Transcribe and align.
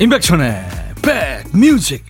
임백천의 0.00 0.64
백뮤직. 1.02 2.04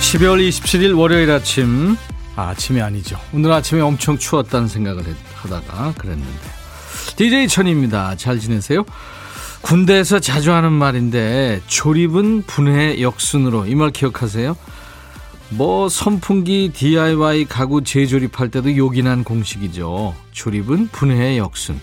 (12월 0.00 0.48
27일) 0.48 0.96
월요일 0.98 1.30
아침. 1.30 1.96
아, 2.36 2.48
아침이 2.50 2.82
아니죠. 2.82 3.18
오늘 3.32 3.50
아침에 3.52 3.80
엄청 3.80 4.18
추웠다는 4.18 4.68
생각을 4.68 5.02
하다가 5.36 5.94
그랬는데 5.96 6.63
DJ 7.16 7.48
천입니다. 7.48 8.16
잘 8.16 8.38
지내세요? 8.38 8.84
군대에서 9.62 10.18
자주 10.20 10.52
하는 10.52 10.72
말인데 10.72 11.62
조립은 11.66 12.42
분해 12.46 13.00
역순으로 13.00 13.66
이 13.66 13.74
말 13.74 13.90
기억하세요? 13.90 14.56
뭐 15.50 15.88
선풍기 15.88 16.70
DIY 16.74 17.44
가구 17.46 17.82
재조립할 17.84 18.50
때도 18.50 18.76
요긴한 18.76 19.24
공식이죠. 19.24 20.14
조립은 20.32 20.88
분해의 20.88 21.38
역순. 21.38 21.80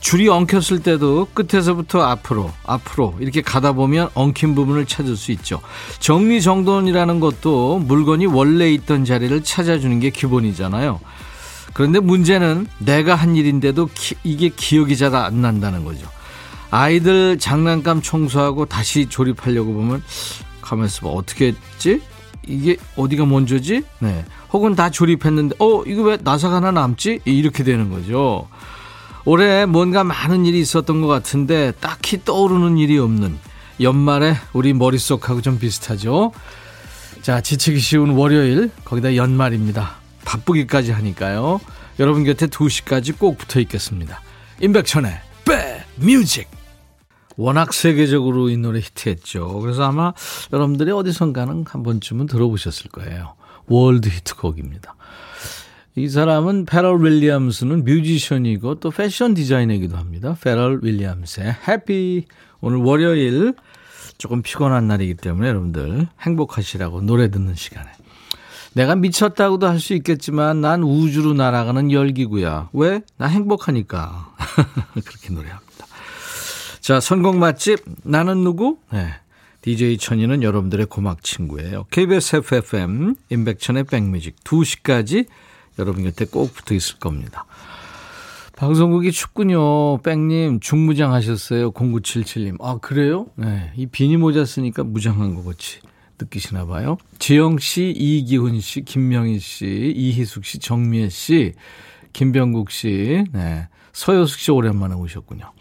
줄이 0.00 0.28
엉켰을 0.28 0.82
때도 0.82 1.28
끝에서부터 1.34 2.00
앞으로 2.00 2.50
앞으로 2.64 3.14
이렇게 3.20 3.42
가다 3.42 3.72
보면 3.72 4.08
엉킨 4.14 4.54
부분을 4.54 4.86
찾을 4.86 5.14
수 5.14 5.30
있죠. 5.32 5.60
정리정돈이라는 5.98 7.20
것도 7.20 7.80
물건이 7.80 8.24
원래 8.24 8.72
있던 8.72 9.04
자리를 9.04 9.44
찾아주는 9.44 10.00
게 10.00 10.08
기본이잖아요. 10.08 11.00
그런데 11.72 12.00
문제는 12.00 12.66
내가 12.78 13.14
한 13.14 13.36
일인데도 13.36 13.88
기, 13.94 14.14
이게 14.24 14.48
기억이 14.48 14.96
잘 14.96 15.14
안 15.14 15.40
난다는 15.42 15.84
거죠. 15.84 16.06
아이들 16.70 17.38
장난감 17.38 18.00
청소하고 18.00 18.66
다시 18.66 19.06
조립하려고 19.06 19.72
보면 19.72 20.02
가만있어 20.60 21.00
봐. 21.02 21.08
어떻게 21.08 21.54
했지? 21.72 22.00
이게 22.46 22.76
어디가 22.96 23.26
먼저지? 23.26 23.82
네. 23.98 24.24
혹은 24.52 24.74
다 24.74 24.90
조립했는데 24.90 25.56
어 25.58 25.82
이거 25.84 26.02
왜 26.02 26.18
나사가 26.20 26.56
하나 26.56 26.70
남지? 26.70 27.20
이렇게 27.24 27.64
되는 27.64 27.90
거죠. 27.90 28.48
올해 29.24 29.66
뭔가 29.66 30.04
많은 30.04 30.46
일이 30.46 30.60
있었던 30.60 31.00
것 31.02 31.06
같은데 31.06 31.72
딱히 31.80 32.24
떠오르는 32.24 32.78
일이 32.78 32.98
없는 32.98 33.36
연말에 33.80 34.36
우리 34.52 34.72
머릿속하고 34.72 35.42
좀 35.42 35.58
비슷하죠. 35.58 36.32
자 37.22 37.40
지치기 37.40 37.78
쉬운 37.80 38.10
월요일 38.10 38.70
거기다 38.84 39.16
연말입니다. 39.16 39.99
바쁘기까지 40.30 40.92
하니까요. 40.92 41.60
여러분 41.98 42.24
곁에 42.24 42.46
2시까지 42.46 43.18
꼭 43.18 43.36
붙어 43.36 43.58
있겠습니다. 43.60 44.20
임백천의 44.60 45.12
백뮤직 45.98 46.48
워낙 47.36 47.72
세계적으로 47.72 48.48
이 48.48 48.56
노래 48.56 48.78
히트했죠. 48.80 49.60
그래서 49.60 49.84
아마 49.84 50.12
여러분들이 50.52 50.92
어디선가는 50.92 51.64
한 51.66 51.82
번쯤은 51.82 52.26
들어보셨을 52.26 52.90
거예요. 52.90 53.34
world 53.66 54.08
히트곡입니다. 54.08 54.94
이 55.96 56.08
사람은 56.08 56.66
퍼렐 56.66 57.02
윌리엄스는 57.02 57.84
뮤지션이고 57.84 58.76
또 58.76 58.90
패션 58.90 59.34
디자이너이기도 59.34 59.96
합니다. 59.96 60.36
퍼렐 60.40 60.80
윌리엄스의 60.82 61.56
Happy 61.66 62.26
오늘 62.60 62.78
월요일 62.78 63.54
조금 64.18 64.42
피곤한 64.42 64.86
날이기 64.86 65.14
때문에 65.14 65.48
여러분들 65.48 66.06
행복하시라고 66.20 67.00
노래 67.00 67.30
듣는 67.30 67.54
시간에 67.54 67.90
내가 68.72 68.94
미쳤다고도 68.94 69.66
할 69.66 69.80
수 69.80 69.94
있겠지만 69.94 70.60
난 70.60 70.82
우주로 70.82 71.32
날아가는 71.34 71.90
열기구야. 71.90 72.68
왜? 72.72 73.00
나 73.16 73.26
행복하니까. 73.26 74.34
그렇게 75.04 75.32
노래합니다. 75.32 75.86
자, 76.80 77.00
선곡 77.00 77.36
맛집 77.36 77.80
나는 78.04 78.44
누구? 78.44 78.78
네. 78.92 79.08
DJ 79.62 79.98
천이는 79.98 80.42
여러분들의 80.42 80.86
고막 80.86 81.22
친구예요. 81.22 81.84
KBS 81.90 82.36
FFM 82.36 83.14
임백천의 83.30 83.84
백뮤직 83.84 84.36
2시까지 84.44 85.26
여러분 85.78 86.04
곁에 86.04 86.24
꼭 86.24 86.54
붙어 86.54 86.74
있을 86.74 86.98
겁니다. 86.98 87.44
방송국이 88.56 89.12
춥군요. 89.12 89.98
백님 90.02 90.60
중무장 90.60 91.12
하셨어요. 91.12 91.72
0977님. 91.72 92.56
아 92.62 92.78
그래요? 92.80 93.26
네. 93.36 93.72
이 93.76 93.86
비니 93.86 94.16
모자 94.18 94.44
쓰니까 94.44 94.84
무장한 94.84 95.34
거 95.34 95.42
같이. 95.44 95.80
느끼시나 96.20 96.66
봐요. 96.66 96.98
지영 97.18 97.58
씨, 97.58 97.90
이기훈 97.90 98.60
씨, 98.60 98.82
김명희 98.82 99.38
씨, 99.38 99.66
이희숙 99.96 100.44
씨, 100.44 100.58
정미애 100.58 101.08
씨, 101.08 101.54
김병국 102.12 102.70
씨, 102.70 103.24
네. 103.32 103.68
서효숙 103.92 104.38
씨 104.38 104.50
오랜만에 104.50 104.94
오셨군요. 104.94 105.52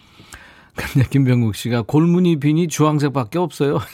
근데 0.76 1.08
김병국 1.10 1.56
씨가 1.56 1.82
골무늬 1.84 2.40
비니 2.40 2.68
주황색밖에 2.68 3.38
없어요. 3.38 3.80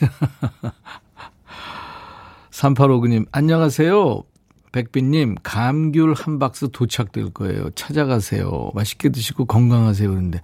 3859님, 2.51 3.25
안녕하세요. 3.31 4.23
백빈님, 4.71 5.35
감귤 5.41 6.13
한 6.13 6.37
박스 6.37 6.69
도착될 6.69 7.31
거예요. 7.31 7.69
찾아가세요. 7.71 8.71
맛있게 8.73 9.09
드시고 9.09 9.45
건강하세요. 9.45 10.09
그런데, 10.09 10.41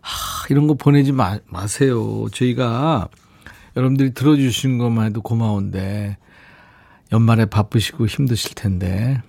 하, 0.00 0.46
이런 0.50 0.66
거 0.66 0.74
보내지 0.74 1.12
마, 1.12 1.38
마세요. 1.46 2.26
저희가 2.32 3.08
여러분들이 3.76 4.14
들어주신 4.14 4.78
것만 4.78 5.06
해도 5.06 5.20
고마운데 5.20 6.16
연말에 7.12 7.46
바쁘시고 7.46 8.06
힘드실 8.06 8.54
텐데 8.54 9.20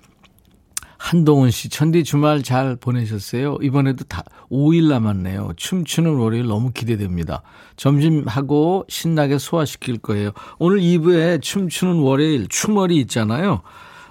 한동훈 0.97 1.51
씨, 1.51 1.69
천디 1.69 2.03
주말 2.03 2.41
잘 2.41 2.75
보내셨어요? 2.75 3.59
이번에도 3.61 4.05
다 4.05 4.23
5일 4.49 4.89
남았네요. 4.89 5.51
춤추는 5.55 6.15
월요일 6.15 6.47
너무 6.47 6.71
기대됩니다. 6.71 7.43
점심하고 7.75 8.85
신나게 8.89 9.37
소화시킬 9.37 9.99
거예요. 9.99 10.31
오늘 10.57 10.79
2부에 10.79 11.43
춤추는 11.43 11.99
월요일 11.99 12.47
춤머리 12.47 12.97
있잖아요. 13.01 13.61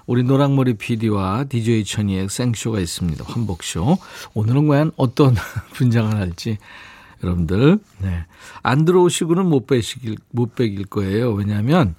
우리 0.07 0.23
노랑머리 0.23 0.75
PD와 0.75 1.47
DJ 1.49 1.85
천이의 1.85 2.29
생쇼가 2.29 2.79
있습니다. 2.79 3.25
환복쇼. 3.27 3.99
오늘은 4.35 4.69
과연 4.69 4.93
어떤 4.97 5.35
분장을 5.75 6.15
할지 6.15 6.59
여러분들. 7.25 7.79
네. 7.99 8.25
안 8.63 8.85
들어오시고는 8.85 9.47
못 9.47 9.67
빼시길, 9.67 10.17
못 10.31 10.55
빼길 10.55 10.87
거예요. 10.87 11.33
왜냐하면 11.33 11.95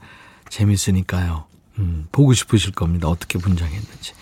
재밌으니까요. 0.50 1.46
음, 1.80 2.08
보고 2.12 2.34
싶으실 2.34 2.72
겁니다. 2.72 3.08
어떻게 3.08 3.38
분장했는지. 3.40 4.14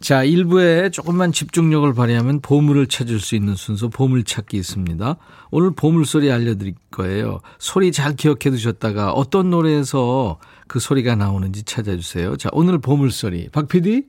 자, 0.00 0.24
1부에 0.24 0.92
조금만 0.92 1.32
집중력을 1.32 1.94
발휘하면 1.94 2.40
보물을 2.40 2.88
찾을 2.88 3.20
수 3.20 3.36
있는 3.36 3.54
순서 3.54 3.88
보물찾기 3.88 4.56
있습니다. 4.56 5.16
오늘 5.50 5.70
보물소리 5.70 6.30
알려드릴 6.30 6.74
거예요. 6.90 7.40
소리 7.58 7.92
잘 7.92 8.14
기억해 8.14 8.50
두셨다가 8.50 9.12
어떤 9.12 9.50
노래에서 9.50 10.38
그 10.66 10.78
소리가 10.78 11.14
나오는지 11.14 11.62
찾아주세요. 11.62 12.36
자, 12.36 12.50
오늘 12.52 12.78
보물소리. 12.78 13.48
박 13.50 13.68
PD? 13.68 14.04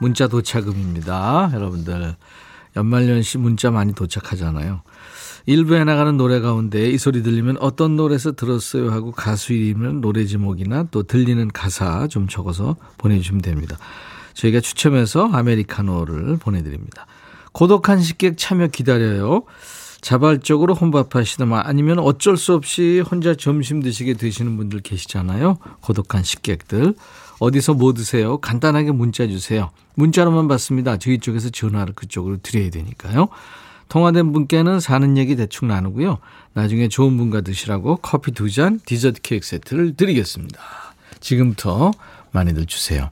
문자 0.00 0.28
도착음입니다. 0.28 1.50
여러분들. 1.54 2.14
연말연시 2.76 3.38
문자 3.38 3.70
많이 3.70 3.94
도착하잖아요. 3.94 4.82
일부에 5.46 5.84
나가는 5.84 6.16
노래 6.16 6.40
가운데 6.40 6.88
이 6.88 6.96
소리 6.96 7.22
들리면 7.22 7.58
어떤 7.60 7.96
노래에서 7.96 8.32
들었어요 8.32 8.90
하고 8.90 9.12
가수 9.12 9.52
이름을 9.52 10.00
노래 10.00 10.24
제목이나 10.24 10.84
또 10.90 11.02
들리는 11.02 11.48
가사 11.48 12.06
좀 12.08 12.28
적어서 12.28 12.76
보내주시면 12.96 13.42
됩니다. 13.42 13.76
저희가 14.32 14.60
추첨해서 14.60 15.28
아메리카노를 15.28 16.38
보내드립니다. 16.38 17.06
고독한 17.52 18.00
식객 18.00 18.36
참여 18.38 18.68
기다려요. 18.68 19.44
자발적으로 20.00 20.74
혼밥하시거나 20.74 21.62
아니면 21.64 21.98
어쩔 21.98 22.36
수 22.36 22.52
없이 22.52 23.02
혼자 23.10 23.34
점심 23.34 23.80
드시게 23.80 24.14
되시는 24.14 24.56
분들 24.56 24.80
계시잖아요. 24.80 25.56
고독한 25.80 26.22
식객들. 26.22 26.94
어디서 27.40 27.74
뭐 27.74 27.92
드세요? 27.92 28.38
간단하게 28.38 28.92
문자 28.92 29.26
주세요. 29.26 29.70
문자로만 29.94 30.48
받습니다. 30.48 30.98
저희 30.98 31.18
쪽에서 31.18 31.50
전화를 31.50 31.94
그쪽으로 31.94 32.38
드려야 32.42 32.70
되니까요. 32.70 33.28
통화된 33.88 34.32
분께는 34.32 34.80
사는 34.80 35.16
얘기 35.16 35.36
대충 35.36 35.68
나누고요. 35.68 36.18
나중에 36.54 36.88
좋은 36.88 37.16
분과 37.16 37.42
드시라고 37.42 37.96
커피 37.96 38.32
두 38.32 38.50
잔, 38.50 38.80
디저트 38.84 39.20
케이크 39.22 39.46
세트를 39.46 39.96
드리겠습니다. 39.96 40.58
지금부터 41.20 41.92
많이들 42.32 42.66
주세요. 42.66 43.10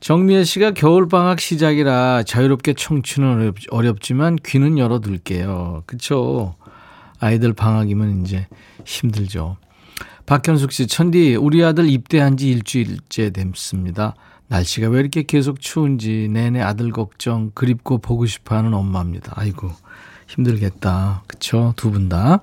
정미애 0.00 0.44
씨가 0.44 0.72
겨울방학 0.72 1.40
시작이라 1.40 2.22
자유롭게 2.24 2.74
청춘은 2.74 3.52
어렵, 3.70 4.00
지만 4.00 4.36
귀는 4.44 4.78
열어둘게요. 4.78 5.82
그쵸? 5.86 6.54
아이들 7.18 7.52
방학이면 7.52 8.22
이제 8.22 8.46
힘들죠. 8.84 9.56
박현숙 10.26 10.72
씨, 10.72 10.86
천디, 10.88 11.36
우리 11.36 11.62
아들 11.64 11.88
입대한 11.88 12.36
지 12.36 12.50
일주일째 12.50 13.30
됐습니다. 13.30 14.14
날씨가 14.48 14.88
왜 14.88 15.00
이렇게 15.00 15.22
계속 15.22 15.60
추운지 15.60 16.28
내내 16.30 16.60
아들 16.60 16.90
걱정, 16.90 17.50
그립고 17.54 17.98
보고 17.98 18.26
싶어 18.26 18.56
하는 18.56 18.74
엄마입니다. 18.74 19.32
아이고, 19.36 19.70
힘들겠다. 20.28 21.22
그쵸? 21.28 21.74
두 21.76 21.90
분 21.90 22.08
다. 22.08 22.40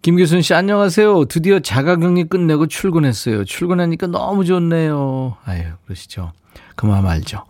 김규순 0.00 0.40
씨, 0.42 0.54
안녕하세요. 0.54 1.26
드디어 1.26 1.60
자가격리 1.60 2.24
끝내고 2.24 2.66
출근했어요. 2.68 3.44
출근하니까 3.44 4.06
너무 4.06 4.44
좋네요. 4.46 5.36
아유, 5.44 5.64
그러시죠. 5.84 6.32
그 6.74 6.86
마음 6.86 7.06
알죠. 7.06 7.44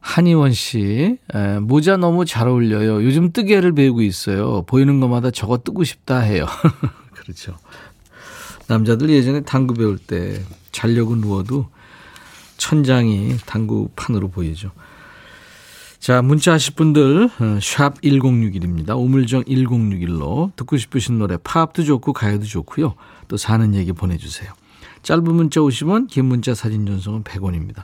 한희원 0.00 0.52
씨, 0.52 1.18
에, 1.34 1.58
모자 1.58 1.96
너무 1.98 2.24
잘 2.24 2.48
어울려요. 2.48 3.04
요즘 3.04 3.32
뜨개를 3.32 3.72
배우고 3.74 4.00
있어요. 4.02 4.62
보이는 4.62 5.00
것마다 5.00 5.30
저거 5.30 5.58
뜨고 5.58 5.82
싶다 5.84 6.20
해요. 6.20 6.46
그렇죠. 7.12 7.56
남자들 8.68 9.10
예전에 9.10 9.42
당구 9.42 9.74
배울 9.74 9.98
때 9.98 10.42
자려고 10.72 11.16
누워도 11.16 11.68
천장이 12.56 13.36
당구판으로 13.46 14.28
보이죠. 14.28 14.72
자, 15.98 16.22
문자 16.22 16.52
하실 16.52 16.74
분들, 16.74 17.24
어, 17.24 17.58
샵 17.60 18.00
1061입니다. 18.00 18.96
우물정 18.96 19.44
1061로 19.44 20.54
듣고 20.54 20.76
싶으신 20.76 21.18
노래, 21.18 21.36
팝도 21.42 21.82
좋고, 21.84 22.12
가요도 22.12 22.44
좋고요. 22.44 22.94
또 23.28 23.36
사는 23.36 23.74
얘기 23.74 23.92
보내주세요. 23.92 24.52
짧은 25.02 25.24
문자 25.24 25.60
오시면, 25.62 26.06
긴 26.06 26.26
문자 26.26 26.54
사진 26.54 26.86
전송은 26.86 27.24
100원입니다. 27.24 27.82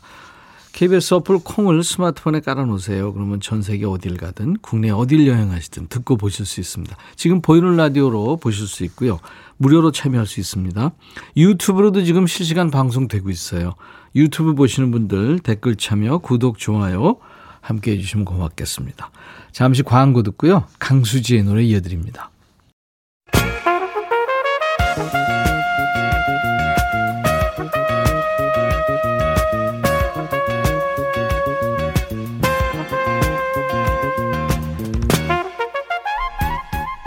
KBS 0.73 1.15
어플 1.15 1.41
콩을 1.45 1.85
스마트폰에 1.85 2.41
깔아놓으세요. 2.41 3.13
그러면 3.13 3.41
전 3.41 3.61
세계 3.61 3.85
어딜 3.85 4.17
가든 4.17 4.57
국내 4.63 4.91
어딜 4.91 5.27
여행하시든 5.27 5.89
듣고 5.89 6.17
보실 6.17 6.47
수 6.47 6.61
있습니다. 6.61 6.97
지금 7.15 7.43
보이는 7.43 7.77
라디오로 7.77 8.39
보실 8.39 8.67
수 8.67 8.83
있고요. 8.85 9.21
무료로 9.63 9.93
참여할 9.93 10.27
수 10.27 10.41
있습니다. 10.41 10.91
유튜브로도 11.37 12.03
지금 12.03 12.27
실시간 12.27 12.71
방송되고 12.71 13.31
있어요. 13.31 13.75
유튜브 14.15 14.55
보시는 14.55 14.91
분들 14.91 15.39
댓글 15.39 15.77
참여, 15.77 16.19
구독, 16.19 16.59
좋아요 16.59 17.17
함께 17.61 17.93
해주시면 17.93 18.25
고맙겠습니다. 18.25 19.11
잠시 19.53 19.85
광고 19.85 20.23
듣고요. 20.25 20.65
강수지의 20.81 21.45
노래 21.45 21.63
이어드립니다. 21.63 22.31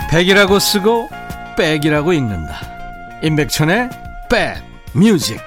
백이라고 0.10 0.60
쓰고 0.60 1.25
백이라고 1.56 2.14
읽는다. 2.14 2.56
임백천의 3.22 3.90
백 4.30 4.58
뮤직. 4.94 5.40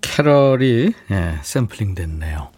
캐럴이 0.00 0.94
예, 1.12 1.38
샘플링 1.42 1.94
됐네요. 1.94 2.50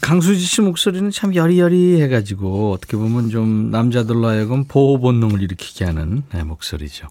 강수지 0.00 0.40
씨 0.44 0.62
목소리는 0.62 1.10
참 1.10 1.34
여리여리해가지고 1.34 2.72
어떻게 2.72 2.96
보면 2.96 3.30
좀 3.30 3.70
남자들로 3.70 4.26
하여금 4.26 4.64
보호 4.64 4.98
본능을 4.98 5.40
일으키게 5.42 5.84
하는 5.84 6.24
네, 6.32 6.42
목소리죠. 6.42 7.06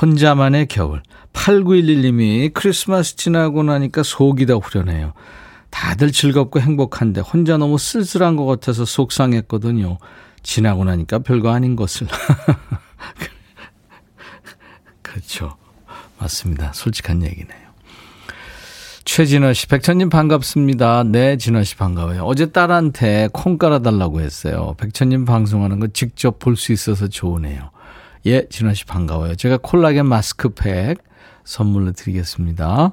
혼자만의 0.00 0.66
겨울. 0.68 1.02
8911님이 1.32 2.52
크리스마스 2.54 3.16
지나고 3.16 3.62
나니까 3.62 4.02
속이 4.02 4.46
다 4.46 4.54
후련해요. 4.54 5.12
다들 5.68 6.10
즐겁고 6.10 6.60
행복한데 6.60 7.20
혼자 7.20 7.56
너무 7.56 7.76
쓸쓸한 7.78 8.36
것 8.36 8.46
같아서 8.46 8.84
속상했거든요. 8.84 9.98
지나고 10.42 10.84
나니까 10.84 11.18
별거 11.20 11.50
아닌 11.52 11.76
것을. 11.76 12.06
그렇죠. 15.02 15.56
맞습니다. 16.18 16.72
솔직한 16.72 17.22
얘기네요. 17.22 17.59
최진아 19.12 19.54
씨, 19.54 19.66
백천님 19.66 20.08
반갑습니다. 20.08 21.02
네, 21.02 21.36
진아 21.36 21.64
씨 21.64 21.74
반가워요. 21.74 22.22
어제 22.22 22.46
딸한테 22.52 23.28
콩 23.32 23.58
깔아달라고 23.58 24.20
했어요. 24.20 24.76
백천님 24.78 25.24
방송하는 25.24 25.80
거 25.80 25.88
직접 25.88 26.38
볼 26.38 26.54
수 26.54 26.72
있어서 26.72 27.08
좋으네요. 27.08 27.72
예, 28.26 28.46
진아 28.48 28.72
씨 28.72 28.84
반가워요. 28.84 29.34
제가 29.34 29.58
콜라겐 29.60 30.06
마스크팩 30.06 30.98
선물로 31.42 31.90
드리겠습니다. 31.90 32.92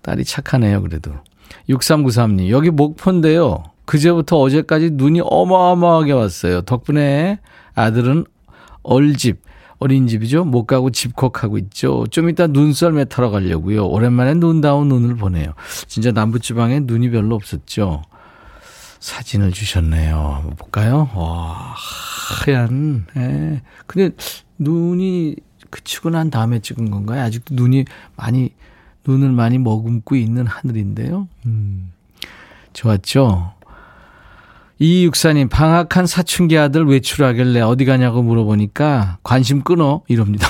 딸이 0.00 0.24
착하네요, 0.24 0.80
그래도. 0.80 1.12
6393님, 1.68 2.48
여기 2.48 2.70
목포인데요. 2.70 3.64
그제부터 3.84 4.38
어제까지 4.38 4.92
눈이 4.94 5.20
어마어마하게 5.24 6.12
왔어요. 6.12 6.62
덕분에 6.62 7.38
아들은 7.74 8.24
얼집, 8.82 9.42
어린집이죠. 9.78 10.44
못 10.44 10.66
가고 10.66 10.90
집콕하고 10.90 11.58
있죠. 11.58 12.06
좀 12.10 12.28
이따 12.28 12.46
눈썰매 12.46 13.06
타러 13.06 13.30
가려고요. 13.30 13.86
오랜만에 13.86 14.34
눈다운 14.34 14.88
눈을 14.88 15.16
보내요. 15.16 15.54
진짜 15.86 16.10
남부지방에 16.10 16.80
눈이 16.80 17.10
별로 17.10 17.34
없었죠. 17.36 18.02
사진을 19.00 19.52
주셨네요. 19.52 20.16
한번 20.16 20.56
볼까요? 20.56 21.08
와, 21.14 21.74
하얀, 22.44 23.06
예. 23.16 23.62
근데 23.86 24.14
눈이 24.58 25.36
그치고 25.70 26.10
난 26.10 26.30
다음에 26.30 26.58
찍은 26.58 26.90
건가요? 26.90 27.22
아직도 27.22 27.54
눈이 27.54 27.84
많이, 28.16 28.52
눈을 29.06 29.30
많이 29.30 29.58
머금고 29.58 30.16
있는 30.16 30.46
하늘인데요. 30.46 31.28
음, 31.46 31.92
좋았죠? 32.72 33.52
이육사님, 34.80 35.48
방학한 35.48 36.06
사춘기 36.06 36.56
아들 36.56 36.86
외출하길래 36.86 37.60
어디 37.60 37.84
가냐고 37.84 38.22
물어보니까 38.22 39.18
관심 39.24 39.62
끊어 39.62 40.02
이럽니다. 40.06 40.46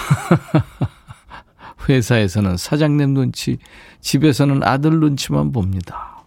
회사에서는 1.88 2.58
사장님 2.58 3.14
눈치, 3.14 3.56
집에서는 4.02 4.62
아들 4.62 5.00
눈치만 5.00 5.52
봅니다. 5.52 6.22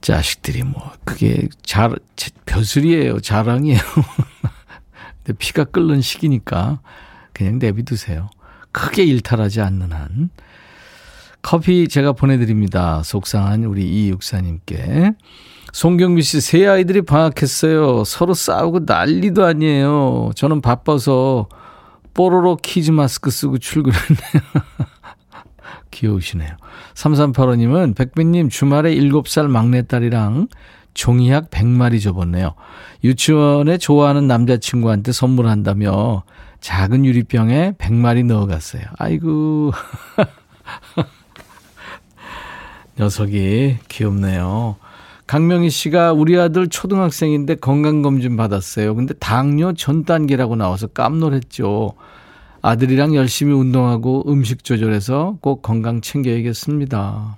자식들이 0.00 0.62
뭐, 0.62 0.92
그게 1.04 1.48
자, 1.64 1.90
벼슬이에요. 2.46 3.18
자랑이에요. 3.18 3.80
근데 5.24 5.36
피가 5.38 5.64
끓는 5.64 6.00
시기니까 6.00 6.80
그냥 7.32 7.58
내비두세요. 7.58 8.30
크게 8.70 9.02
일탈하지 9.02 9.60
않는 9.60 9.92
한. 9.92 10.30
커피 11.42 11.88
제가 11.88 12.12
보내드립니다. 12.12 13.02
속상한 13.02 13.64
우리 13.64 13.84
이육사님께. 13.88 15.14
송경미 15.72 16.22
씨, 16.22 16.40
세 16.40 16.66
아이들이 16.66 17.02
방학했어요. 17.02 18.04
서로 18.04 18.34
싸우고 18.34 18.80
난리도 18.86 19.44
아니에요. 19.44 20.30
저는 20.34 20.60
바빠서 20.60 21.48
뽀로로 22.14 22.56
키즈 22.56 22.90
마스크 22.90 23.30
쓰고 23.30 23.58
출근했네요. 23.58 24.42
귀여우시네요. 25.90 26.50
3385님은 26.94 27.96
백빈님 27.96 28.48
주말에 28.48 28.94
7살 28.94 29.48
막내딸이랑 29.48 30.48
종이약 30.94 31.50
100마리 31.50 32.02
접었네요. 32.02 32.54
유치원에 33.04 33.78
좋아하는 33.78 34.26
남자친구한테 34.26 35.12
선물한다며 35.12 36.24
작은 36.60 37.04
유리병에 37.04 37.74
100마리 37.78 38.26
넣어갔어요. 38.26 38.82
아이고. 38.98 39.72
녀석이 42.98 43.78
귀엽네요. 43.88 44.76
강명희 45.28 45.68
씨가 45.68 46.14
우리 46.14 46.38
아들 46.38 46.68
초등학생인데 46.68 47.56
건강검진 47.56 48.38
받았어요. 48.38 48.94
근데 48.94 49.12
당뇨 49.12 49.74
전 49.74 50.04
단계라고 50.04 50.56
나와서 50.56 50.86
깜놀했죠. 50.86 51.92
아들이랑 52.62 53.14
열심히 53.14 53.52
운동하고 53.52 54.24
음식 54.26 54.64
조절해서 54.64 55.36
꼭 55.42 55.60
건강 55.60 56.00
챙겨야겠습니다. 56.00 57.36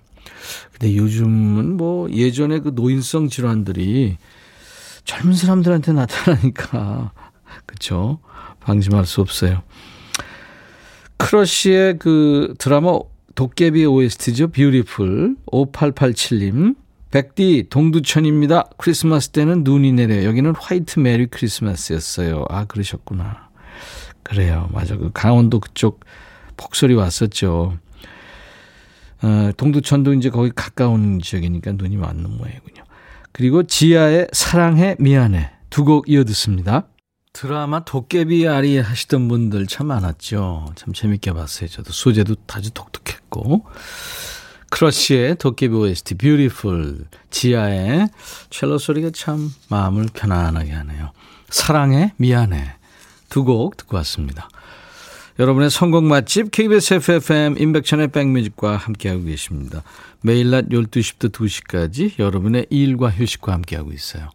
근데 0.70 0.96
요즘은 0.96 1.76
뭐 1.76 2.08
예전에 2.12 2.60
그 2.60 2.70
노인성 2.76 3.28
질환들이 3.28 4.18
젊은 5.04 5.34
사람들한테 5.34 5.92
나타나니까 5.92 7.10
그렇죠. 7.66 8.20
방심할 8.60 9.04
수 9.04 9.20
없어요. 9.20 9.62
크러쉬의 11.16 11.98
그 11.98 12.54
드라마 12.58 13.00
도깨비 13.34 13.84
OST죠. 13.84 14.48
Beautiful 14.48 15.34
5887님 15.50 16.76
백디 17.10 17.66
동두천입니다. 17.70 18.68
크리스마스 18.76 19.30
때는 19.30 19.64
눈이 19.64 19.92
내려요. 19.92 20.24
여기는 20.24 20.54
화이트 20.56 21.00
메리 21.00 21.26
크리스마스였어요. 21.26 22.44
아 22.48 22.64
그러셨구나. 22.66 23.48
그래요. 24.22 24.68
맞아. 24.72 24.96
그 24.96 25.10
강원도 25.12 25.58
그쪽 25.58 26.00
폭설이 26.56 26.94
왔었죠. 26.94 27.78
어, 29.22 29.50
동두천도 29.56 30.14
이제 30.14 30.30
거기 30.30 30.50
가까운 30.54 31.18
지역이니까 31.20 31.72
눈이 31.72 31.96
맞는 31.96 32.22
모양이군요. 32.38 32.84
그리고 33.32 33.64
지하의 33.64 34.28
사랑해 34.32 34.96
미안해 34.98 35.50
두 35.70 35.84
곡 35.84 36.08
이어 36.08 36.24
듣습니다. 36.24 36.86
드라마 37.32 37.84
도깨비 37.84 38.48
앓이 38.48 38.78
하시던 38.78 39.28
분들 39.28 39.66
참 39.66 39.86
많았죠. 39.88 40.72
참 40.74 40.92
재밌게 40.92 41.32
봤어요. 41.32 41.68
저도 41.68 41.92
소재도 41.92 42.34
아주 42.52 42.70
독특했고. 42.72 43.64
크러쉬의 44.70 45.36
도깨비 45.36 45.74
OST 45.74 46.14
Beautiful 46.14 47.06
지하의 47.30 48.08
첼로 48.50 48.78
소리가 48.78 49.10
참 49.12 49.50
마음을 49.68 50.06
편안하게 50.12 50.70
하네요. 50.72 51.10
사랑해 51.50 52.12
미안해 52.16 52.72
두 53.28 53.44
곡 53.44 53.76
듣고 53.76 53.96
왔습니다. 53.98 54.48
여러분의 55.38 55.70
성공 55.70 56.06
맛집 56.08 56.50
KBS 56.50 56.94
FFM 56.94 57.56
인백천의 57.58 58.08
백뮤직과 58.08 58.76
함께하고 58.76 59.24
계십니다. 59.24 59.82
매일 60.22 60.50
낮 60.50 60.68
12시부터 60.68 61.30
2시까지 61.32 62.18
여러분의 62.18 62.66
일과 62.70 63.08
휴식과 63.10 63.52
함께하고 63.52 63.92
있어요. 63.92 64.28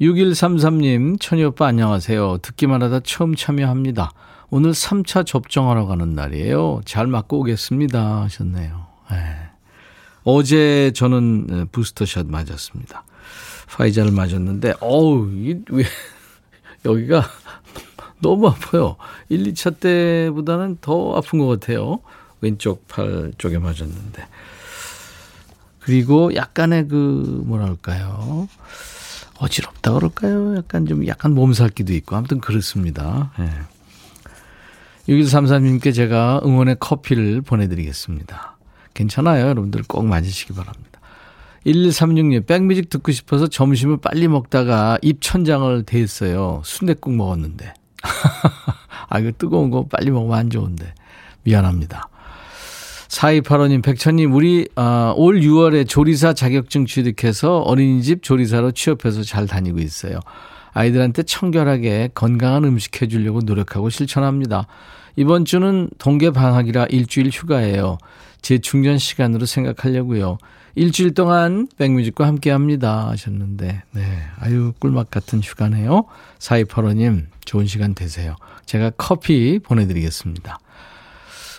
6133님, 0.00 1.20
천희 1.20 1.44
오빠 1.44 1.66
안녕하세요. 1.68 2.38
듣기만 2.42 2.82
하다 2.82 3.00
처음 3.04 3.36
참여합니다. 3.36 4.10
오늘 4.50 4.72
3차 4.72 5.24
접종하러 5.24 5.86
가는 5.86 6.14
날이에요. 6.14 6.80
잘 6.84 7.06
맞고 7.06 7.38
오겠습니다. 7.40 8.22
하셨네요. 8.22 8.86
네. 9.12 9.51
어제 10.24 10.92
저는 10.94 11.68
부스터샷 11.72 12.26
맞았습니다. 12.26 13.04
파이자를 13.68 14.12
맞았는데, 14.12 14.74
어우, 14.80 15.30
이, 15.32 15.60
왜, 15.70 15.84
여기가 16.84 17.24
너무 18.20 18.48
아파요. 18.48 18.96
1, 19.28 19.44
2차 19.52 19.80
때보다는 19.80 20.78
더 20.80 21.16
아픈 21.16 21.38
것 21.38 21.46
같아요. 21.46 22.00
왼쪽 22.40 22.86
팔 22.88 23.32
쪽에 23.38 23.58
맞았는데. 23.58 24.26
그리고 25.80 26.34
약간의 26.34 26.88
그, 26.88 27.42
뭐랄까요. 27.46 28.48
어지럽다 29.38 29.92
그럴까요? 29.94 30.56
약간 30.56 30.86
좀 30.86 31.06
약간 31.06 31.34
몸살기도 31.34 31.92
있고. 31.94 32.14
아무튼 32.14 32.40
그렇습니다. 32.40 33.32
예. 33.40 33.50
6133님께 35.08 35.92
제가 35.92 36.40
응원의 36.44 36.76
커피를 36.78 37.42
보내드리겠습니다. 37.42 38.51
괜찮아요. 38.94 39.46
여러분들 39.46 39.82
꼭 39.88 40.06
맞으시기 40.06 40.52
바랍니다. 40.52 41.00
1136님, 41.66 42.46
백뮤직 42.46 42.90
듣고 42.90 43.12
싶어서 43.12 43.46
점심을 43.46 43.98
빨리 43.98 44.26
먹다가 44.28 44.98
입 45.02 45.20
천장을 45.20 45.82
대했어요. 45.84 46.60
순대국 46.64 47.14
먹었는데. 47.14 47.74
아, 49.08 49.18
이거 49.18 49.30
뜨거운 49.36 49.70
거 49.70 49.86
빨리 49.86 50.10
먹으면 50.10 50.36
안 50.36 50.50
좋은데. 50.50 50.92
미안합니다. 51.44 52.08
4285님, 53.08 53.82
백천님, 53.82 54.32
우리, 54.32 54.66
아, 54.74 55.12
올 55.16 55.40
6월에 55.40 55.86
조리사 55.86 56.32
자격증 56.32 56.86
취득해서 56.86 57.58
어린이집 57.58 58.22
조리사로 58.22 58.72
취업해서 58.72 59.22
잘 59.22 59.46
다니고 59.46 59.78
있어요. 59.80 60.18
아이들한테 60.72 61.22
청결하게 61.24 62.10
건강한 62.14 62.64
음식 62.64 63.02
해주려고 63.02 63.40
노력하고 63.44 63.90
실천합니다. 63.90 64.66
이번 65.16 65.44
주는 65.44 65.90
동계 65.98 66.30
방학이라 66.30 66.86
일주일 66.86 67.28
휴가예요. 67.30 67.98
재충전 68.42 68.98
시간으로 68.98 69.46
생각하려고요. 69.46 70.38
일주일 70.74 71.14
동안 71.14 71.68
백뮤직과 71.76 72.26
함께 72.26 72.50
합니다. 72.50 73.08
하셨는데, 73.08 73.82
네. 73.92 74.02
아유, 74.40 74.72
꿀맛 74.78 75.10
같은 75.10 75.40
휴가네요. 75.40 76.04
4285님, 76.38 77.26
좋은 77.44 77.66
시간 77.66 77.94
되세요. 77.94 78.36
제가 78.66 78.90
커피 78.96 79.58
보내드리겠습니다. 79.58 80.58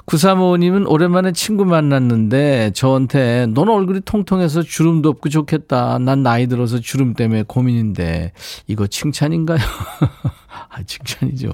9355님은 0.05 0.89
오랜만에 0.89 1.31
친구 1.31 1.63
만났는데 1.63 2.71
저한테 2.71 3.47
넌 3.47 3.69
얼굴이 3.69 4.01
통통해서 4.01 4.61
주름도 4.61 5.09
없고 5.09 5.29
좋겠다. 5.29 5.97
난 5.99 6.23
나이 6.23 6.47
들어서 6.47 6.79
주름 6.79 7.13
때문에 7.13 7.43
고민인데 7.43 8.33
이거 8.67 8.87
칭찬인가요? 8.87 9.59
아, 10.69 10.83
칭찬이죠. 10.85 11.53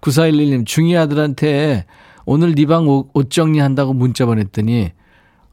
9411님 0.00 0.64
중이 0.64 0.96
아들한테 0.96 1.86
오늘 2.26 2.54
네 2.54 2.66
방 2.66 2.86
옷 2.88 3.30
정리한다고 3.30 3.92
문자 3.94 4.26
보냈더니 4.26 4.90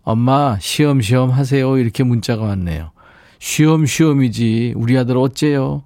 엄마 0.04 0.58
시험시험 0.60 1.30
하세요 1.30 1.78
이렇게 1.78 2.04
문자가 2.04 2.44
왔네요. 2.44 2.92
쉬엄쉬엄이지 3.40 4.74
우리 4.76 4.98
아들 4.98 5.18
어째요? 5.18 5.84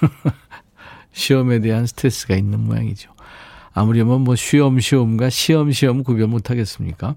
시험에 1.12 1.60
대한 1.60 1.86
스트레스가 1.86 2.34
있는 2.36 2.60
모양이죠. 2.60 3.10
아무리면 3.72 4.22
뭐 4.22 4.34
쉬엄쉬엄과 4.34 5.30
시험시험 5.30 6.02
구별 6.02 6.26
못하겠습니까? 6.28 7.14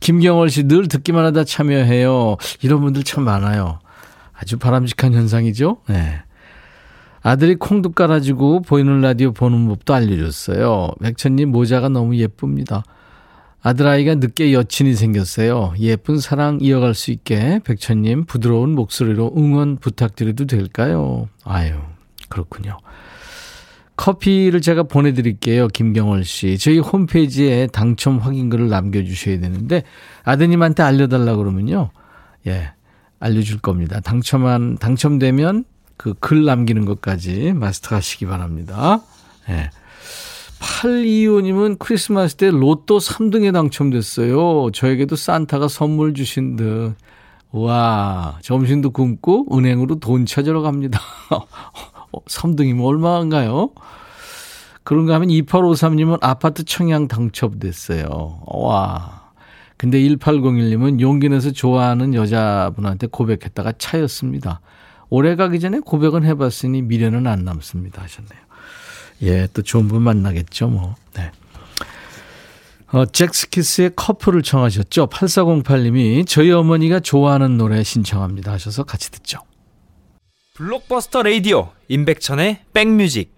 김경월 0.00 0.50
씨 0.50 0.64
늘 0.64 0.88
듣기만 0.88 1.24
하다 1.26 1.44
참여해요. 1.44 2.36
이런 2.62 2.80
분들 2.80 3.04
참 3.04 3.24
많아요. 3.24 3.78
아주 4.32 4.58
바람직한 4.58 5.14
현상이죠. 5.14 5.78
네. 5.88 6.22
아들이 7.28 7.56
콩도 7.56 7.92
깔아주고 7.92 8.62
보이는 8.62 9.02
라디오 9.02 9.32
보는 9.32 9.68
법도 9.68 9.92
알려줬어요. 9.92 10.92
백천님 11.02 11.50
모자가 11.50 11.90
너무 11.90 12.16
예쁩니다. 12.16 12.84
아들아이가 13.60 14.14
늦게 14.14 14.54
여친이 14.54 14.94
생겼어요. 14.94 15.74
예쁜 15.78 16.20
사랑 16.20 16.56
이어갈 16.62 16.94
수 16.94 17.10
있게 17.10 17.60
백천님 17.64 18.24
부드러운 18.24 18.74
목소리로 18.74 19.34
응원 19.36 19.76
부탁드려도 19.76 20.46
될까요? 20.46 21.28
아유, 21.44 21.74
그렇군요. 22.30 22.78
커피를 23.96 24.62
제가 24.62 24.84
보내드릴게요. 24.84 25.68
김경월 25.68 26.24
씨. 26.24 26.56
저희 26.56 26.78
홈페이지에 26.78 27.66
당첨 27.66 28.16
확인글을 28.16 28.70
남겨주셔야 28.70 29.38
되는데 29.38 29.82
아드님한테 30.24 30.82
알려달라 30.82 31.36
그러면요. 31.36 31.90
예, 32.46 32.70
알려줄 33.20 33.58
겁니다. 33.58 34.00
당첨한, 34.00 34.78
당첨되면 34.78 35.66
그 35.98 36.14
글 36.14 36.44
남기는 36.44 36.86
것까지 36.86 37.52
마스터 37.52 37.94
하시기 37.96 38.24
바랍니다. 38.24 39.02
예. 39.50 39.70
825님은 40.60 41.78
크리스마스 41.78 42.36
때 42.36 42.50
로또 42.50 42.98
3등에 42.98 43.52
당첨됐어요. 43.52 44.70
저에게도 44.72 45.16
산타가 45.16 45.68
선물 45.68 46.14
주신 46.14 46.56
듯. 46.56 46.94
와, 47.50 48.38
점심도 48.42 48.90
굶고 48.90 49.56
은행으로 49.56 50.00
돈 50.00 50.26
찾으러 50.26 50.60
갑니다. 50.62 51.00
3등이면 52.26 52.84
얼마인가요? 52.84 53.70
그런가 54.84 55.14
하면 55.14 55.28
2853님은 55.28 56.18
아파트 56.22 56.64
청약 56.64 57.08
당첨됐어요. 57.08 58.42
와. 58.46 59.32
근데 59.76 60.00
1801님은 60.00 61.00
용기 61.00 61.28
내서 61.28 61.52
좋아하는 61.52 62.14
여자분한테 62.14 63.06
고백했다가 63.06 63.74
차였습니다. 63.78 64.60
오래 65.10 65.36
가기 65.36 65.60
전에 65.60 65.80
고백은 65.80 66.24
해봤으니 66.24 66.82
미련은 66.82 67.26
안 67.26 67.44
남습니다. 67.44 68.02
하셨네요. 68.02 68.40
예, 69.22 69.48
또 69.52 69.62
좋은 69.62 69.88
분 69.88 70.02
만나겠죠, 70.02 70.68
뭐. 70.68 70.94
네. 71.14 71.30
어, 72.90 73.04
잭스키스의 73.04 73.92
커플을 73.96 74.42
청하셨죠. 74.42 75.08
8408님이 75.08 76.26
저희 76.26 76.50
어머니가 76.50 77.00
좋아하는 77.00 77.58
노래 77.58 77.82
신청합니다 77.82 78.52
하셔서 78.52 78.84
같이 78.84 79.10
듣죠. 79.10 79.40
블록버스터 80.54 81.22
레이디오 81.22 81.70
임백천의 81.88 82.64
백뮤직 82.72 83.37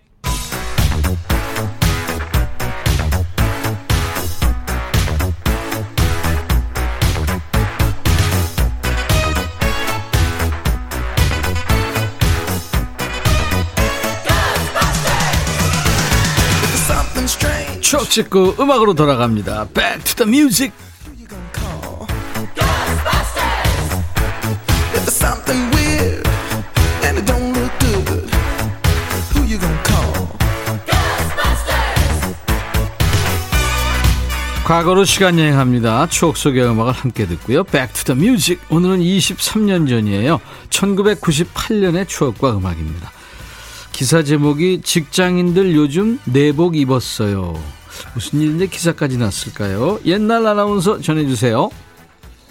추억 18.10 18.26
찍고 18.26 18.56
음악으로 18.58 18.94
돌아갑니다. 18.94 19.68
Back 19.72 20.04
to 20.04 20.24
the 20.24 20.28
music. 20.28 20.72
과거로 34.64 35.04
시간 35.04 35.38
여행합니다. 35.38 36.06
추억 36.08 36.36
속의 36.36 36.64
음악을 36.64 36.92
함께 36.92 37.26
듣고요. 37.26 37.64
Back 37.64 38.04
to 38.04 38.14
the 38.14 38.20
music. 38.20 38.60
오늘은 38.70 39.00
23년 39.00 39.88
전이에요. 39.88 40.40
1998년의 40.68 42.06
추억과 42.06 42.56
음악입니다. 42.56 43.10
기사 43.92 44.22
제목이 44.22 44.82
직장인들 44.82 45.74
요즘 45.74 46.20
내복 46.24 46.76
입었어요. 46.76 47.79
무슨 48.14 48.40
일인데 48.40 48.66
기사까지 48.66 49.18
났을까요? 49.18 49.98
옛날 50.04 50.46
아나운서 50.46 51.00
전해주세요. 51.00 51.70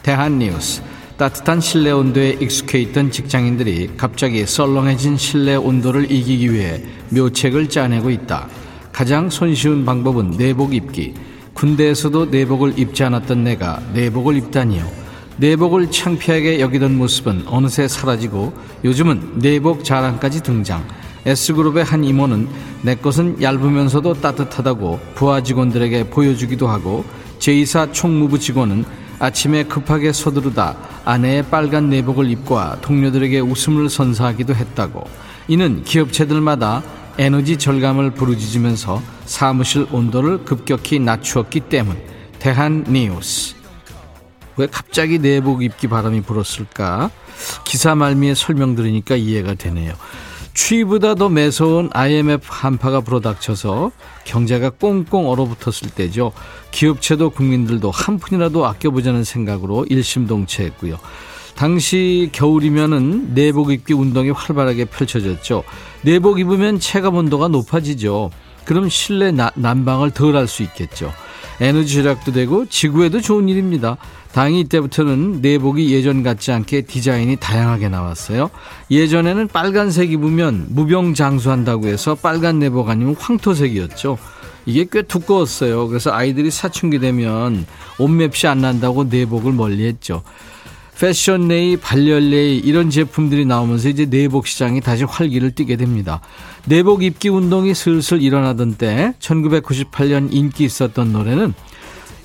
대한뉴스. 0.04 0.82
따뜻한 1.18 1.60
실내 1.60 1.92
온도에 1.92 2.38
익숙해 2.40 2.80
있던 2.80 3.12
직장인들이 3.12 3.92
갑자기 3.98 4.46
썰렁해진 4.46 5.18
실내 5.18 5.56
온도를 5.56 6.10
이기기 6.10 6.54
위해 6.54 6.82
묘책을 7.10 7.68
짜내고 7.68 8.10
있다. 8.10 8.48
가장 8.94 9.30
손쉬운 9.30 9.84
방법은 9.84 10.32
내복 10.32 10.74
입기. 10.74 11.14
군대에서도 11.54 12.28
내복을 12.28 12.80
입지 12.80 13.04
않았던 13.04 13.44
내가 13.44 13.82
내복을 13.94 14.38
입다니요. 14.38 14.90
내복을 15.36 15.92
창피하게 15.92 16.62
여기던 16.62 16.98
모습은 16.98 17.44
어느새 17.48 17.88
사라지고 17.88 18.54
요즘은 18.86 19.40
내복 19.40 19.84
자랑까지 19.84 20.42
등장. 20.44 20.86
S그룹의 21.26 21.84
한 21.84 22.04
임원은 22.04 22.48
내 22.82 22.96
것은 22.96 23.42
얇으면서도 23.42 24.16
따뜻하다고 24.16 25.00
부하 25.16 25.42
직원들에게 25.42 26.10
보여주기도 26.10 26.68
하고 26.68 27.04
제2사 27.40 27.94
총무부 27.94 28.40
직원은 28.40 28.86
아침에 29.20 29.64
급하게 29.64 30.14
서두르다 30.14 30.78
아내의 31.04 31.44
빨간 31.48 31.90
내복을 31.90 32.30
입고 32.32 32.58
동료들에게 32.82 33.40
웃음을 33.42 33.90
선사하기도 33.90 34.56
했다고. 34.56 35.04
이는 35.48 35.84
기업체들마다 35.84 36.84
에너지 37.18 37.58
절감을 37.58 38.12
부르짖으면서 38.12 39.02
사무실 39.26 39.88
온도를 39.92 40.46
급격히 40.46 41.00
낮추었기 41.00 41.62
때문. 41.62 41.98
대한 42.40 42.86
뉴스. 42.88 43.56
왜 44.56 44.68
갑자기 44.68 45.20
내복 45.20 45.64
입기 45.64 45.88
바람이 45.88 46.22
불었을까? 46.22 47.12
기사 47.66 47.96
말미에 47.96 48.36
설명 48.36 48.76
들으니까 48.76 49.16
이해가 49.16 49.56
되네요 49.56 49.94
추위보다 50.60 51.16
더 51.16 51.30
매서운 51.30 51.90
IMF 51.94 52.46
한파가 52.50 53.00
불어닥쳐서 53.00 53.92
경제가 54.26 54.72
꽁꽁 54.72 55.30
얼어붙었을 55.30 55.90
때죠 55.92 56.34
기업체도 56.72 57.30
국민들도 57.30 57.90
한 57.92 58.20
푼이라도 58.20 58.66
아껴보자는 58.66 59.24
생각으로 59.24 59.86
일심동체했고요 59.90 60.98
당시 61.56 62.30
겨울이면은 62.34 63.34
내복 63.34 63.72
입기 63.72 63.94
운동이 63.94 64.30
활발하게 64.30 64.86
펼쳐졌죠. 64.86 65.66
내복 66.04 66.40
입으면 66.40 66.80
체감 66.80 67.16
온도가 67.16 67.50
높아지죠. 67.50 68.32
그럼 68.64 68.88
실내 68.88 69.32
나, 69.32 69.52
난방을 69.56 70.12
덜 70.12 70.38
할 70.38 70.48
수 70.48 70.64
있겠죠. 70.64 71.12
에너지 71.60 71.96
절약도 71.96 72.32
되고 72.32 72.66
지구에도 72.66 73.20
좋은 73.20 73.50
일입니다. 73.50 73.98
다행히 74.34 74.62
이때부터는 74.62 75.42
내복이 75.42 75.92
예전 75.92 76.22
같지 76.24 76.52
않게 76.52 76.82
디자인이 76.82 77.36
다양하게 77.38 77.90
나왔어요. 77.90 78.50
예전에는 78.92 79.48
빨간색 79.48 80.12
입으면 80.12 80.68
무병장수한다고 80.70 81.88
해서 81.88 82.16
빨간 82.16 82.60
내복 82.60 82.90
아니면 82.90 83.16
황토색이었죠. 83.18 84.18
이게 84.66 84.86
꽤 84.92 85.02
두꺼웠어요. 85.02 85.88
그래서 85.88 86.12
아이들이 86.12 86.52
사춘기 86.52 87.00
되면 87.00 87.66
옷맵시 87.98 88.48
안 88.48 88.62
난다고 88.62 89.06
내복을 89.06 89.52
멀리했죠. 89.52 90.22
패션레이, 91.00 91.78
발열레이 91.78 92.58
이런 92.58 92.90
제품들이 92.90 93.46
나오면서 93.46 93.88
이제 93.88 94.06
내복 94.06 94.48
시장이 94.48 94.82
다시 94.82 95.06
활기를 95.06 95.52
띠게 95.52 95.78
됩니다. 95.78 96.20
내복 96.66 97.04
입기 97.04 97.30
운동이 97.30 97.74
슬슬 97.74 98.22
일어나던 98.22 98.76
때 98.76 99.14
1998년 99.20 100.28
인기 100.32 100.66
있었던 100.66 101.14
노래는 101.14 101.54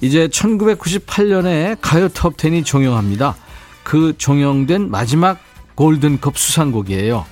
이제 0.05 0.29
1998년에 0.29 1.79
가요 1.81 2.09
톱10이 2.09 2.63
종영합니다. 2.63 3.37
그 3.83 4.13
종영된 4.19 4.91
마지막 4.91 5.39
골든컵 5.77 6.37
수상곡이에요. 6.37 7.25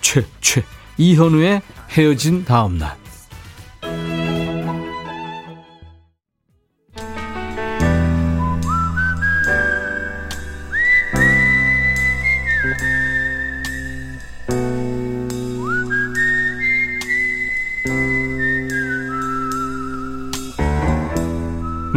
최, 0.00 0.24
최. 0.40 0.64
이현우의 0.96 1.60
헤어진 1.90 2.46
다음날. 2.46 2.96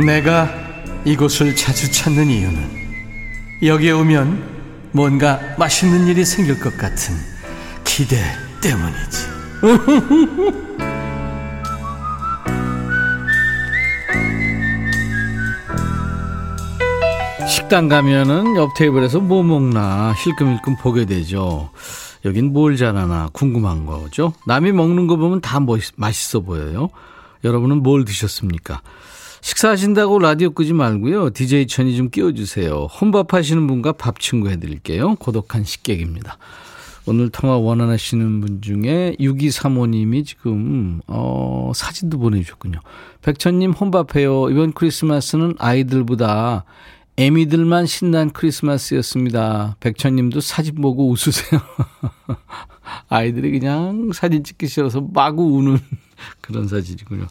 내가 0.05 0.49
이곳을 1.05 1.55
자주 1.55 1.91
찾는 1.91 2.27
이유는 2.27 2.81
여기에 3.63 3.91
오면 3.91 4.89
뭔가 4.91 5.39
맛있는 5.57 6.07
일이 6.07 6.25
생길 6.25 6.59
것 6.59 6.77
같은 6.77 7.15
기대 7.83 8.17
때문이지. 8.61 9.31
식당 17.47 17.87
가면은 17.87 18.55
옆 18.55 18.73
테이블에서 18.75 19.19
뭐 19.19 19.43
먹나 19.43 20.13
힐끔힐끔 20.13 20.77
보게 20.77 21.05
되죠. 21.05 21.69
여긴 22.25 22.53
뭘 22.53 22.77
잘하나 22.77 23.29
궁금한 23.33 23.85
거죠. 23.85 24.33
남이 24.45 24.71
먹는 24.71 25.07
거 25.07 25.15
보면 25.15 25.41
다 25.41 25.59
멋있, 25.59 25.93
맛있어 25.95 26.41
보여요. 26.41 26.89
여러분은 27.43 27.81
뭘 27.81 28.05
드셨습니까? 28.05 28.81
식사하신다고 29.41 30.19
라디오 30.19 30.51
끄지 30.51 30.73
말고요. 30.73 31.31
DJ 31.31 31.67
천이 31.67 31.95
좀 31.97 32.09
끼워주세요. 32.09 32.85
혼밥 32.85 33.33
하시는 33.33 33.65
분과 33.67 33.93
밥 33.93 34.19
친구 34.19 34.49
해드릴게요. 34.49 35.15
고독한 35.15 35.63
식객입니다. 35.63 36.37
오늘 37.07 37.29
통화 37.29 37.57
원하시는 37.57 38.41
분 38.41 38.61
중에 38.61 39.15
6235님이 39.19 40.23
지금, 40.23 41.01
어, 41.07 41.71
사진도 41.73 42.19
보내주셨군요. 42.19 42.79
백천님 43.23 43.71
혼밥해요. 43.71 44.51
이번 44.51 44.71
크리스마스는 44.73 45.55
아이들보다 45.57 46.65
애미들만 47.17 47.87
신난 47.87 48.29
크리스마스였습니다. 48.29 49.75
백천님도 49.79 50.41
사진 50.41 50.75
보고 50.75 51.09
웃으세요. 51.09 51.59
아이들이 53.09 53.59
그냥 53.59 54.11
사진 54.13 54.43
찍기 54.43 54.67
싫어서 54.67 55.01
마구 55.01 55.57
우는 55.57 55.79
그런 56.41 56.67
사진이군요. 56.67 57.25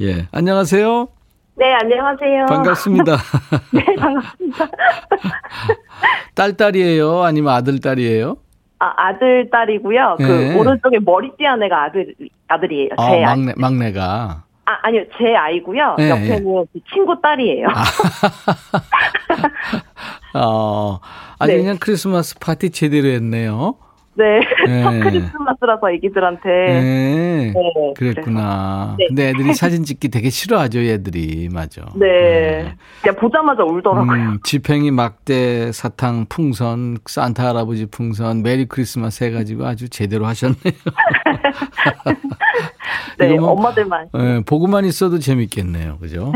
예. 0.00 0.28
안녕하세요. 0.30 1.08
네, 1.56 1.72
안녕하세요. 1.72 2.46
반갑습니다. 2.46 3.16
네, 3.72 3.84
반갑습니다. 3.96 4.66
딸딸이에요? 6.34 7.22
아니면 7.22 7.52
아들딸이에요? 7.54 8.36
아, 8.80 8.92
아들, 8.96 9.48
딸이고요. 9.50 10.16
그, 10.18 10.22
네. 10.24 10.58
오른쪽에 10.58 10.98
머리띠한 10.98 11.62
애가 11.62 11.84
아들, 11.84 12.14
아들이에요. 12.48 12.88
제 12.98 13.02
아, 13.02 13.06
아이. 13.06 13.20
막내, 13.22 13.52
막내가. 13.56 14.42
아, 14.66 14.72
아니요, 14.82 15.04
제 15.16 15.34
아이고요. 15.36 15.94
네, 15.98 16.10
옆에는 16.10 16.66
그 16.72 16.80
친구 16.92 17.20
딸이에요. 17.20 17.68
어, 20.34 20.98
아주 21.38 21.52
네. 21.52 21.58
그냥 21.58 21.76
크리스마스 21.78 22.36
파티 22.38 22.70
제대로 22.70 23.08
했네요. 23.08 23.76
네. 24.16 24.40
네. 24.66 24.82
첫 24.82 24.90
크리스마스라서 25.00 25.90
애기들한테. 25.92 26.48
네. 26.48 27.52
네, 27.54 27.92
그랬구나. 27.96 28.96
네. 28.98 29.06
근데 29.08 29.28
애들이 29.30 29.52
사진 29.54 29.84
찍기 29.84 30.08
되게 30.08 30.30
싫어하죠, 30.30 30.80
애들이. 30.80 31.48
맞아. 31.52 31.82
네. 31.96 32.74
그냥 33.02 33.16
보자마자 33.16 33.62
울더라고요. 33.64 34.12
음, 34.12 34.38
지팽이 34.44 34.90
막대 34.90 35.72
사탕 35.72 36.26
풍선 36.28 36.98
산타 37.06 37.48
할아버지 37.48 37.86
풍선 37.86 38.42
메리 38.42 38.66
크리스마스 38.66 39.24
해가지고 39.24 39.66
아주 39.66 39.88
제대로 39.88 40.26
하셨네요. 40.26 40.56
네, 43.18 43.34
뭐, 43.34 43.50
엄마들만. 43.52 44.08
예, 44.18 44.42
보고만 44.44 44.84
있어도 44.86 45.18
재밌겠네요, 45.18 45.98
그죠? 45.98 46.32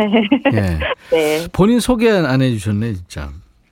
예. 0.53 0.79
네. 1.11 1.49
본인 1.53 1.81
소개 1.81 2.09
안 2.11 2.41
해주셨네, 2.41 2.95
진짜. 2.95 3.31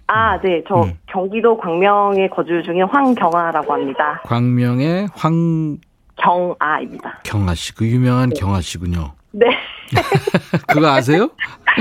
아, 0.09 0.39
네. 0.41 0.63
저 0.69 0.83
음. 0.83 0.99
경기도 1.07 1.57
광명에 1.57 2.29
거주 2.29 2.63
중인 2.65 2.85
황경아라고 2.85 3.73
합니다. 3.73 4.21
광명의 4.25 5.09
황경아 5.15 5.77
경아입니다. 6.17 7.21
씨, 7.55 7.75
그 7.75 7.87
유명한 7.87 8.31
경아 8.31 8.61
씨군요. 8.61 9.13
네. 9.33 9.47
그거 10.69 10.89
아세요? 10.89 11.29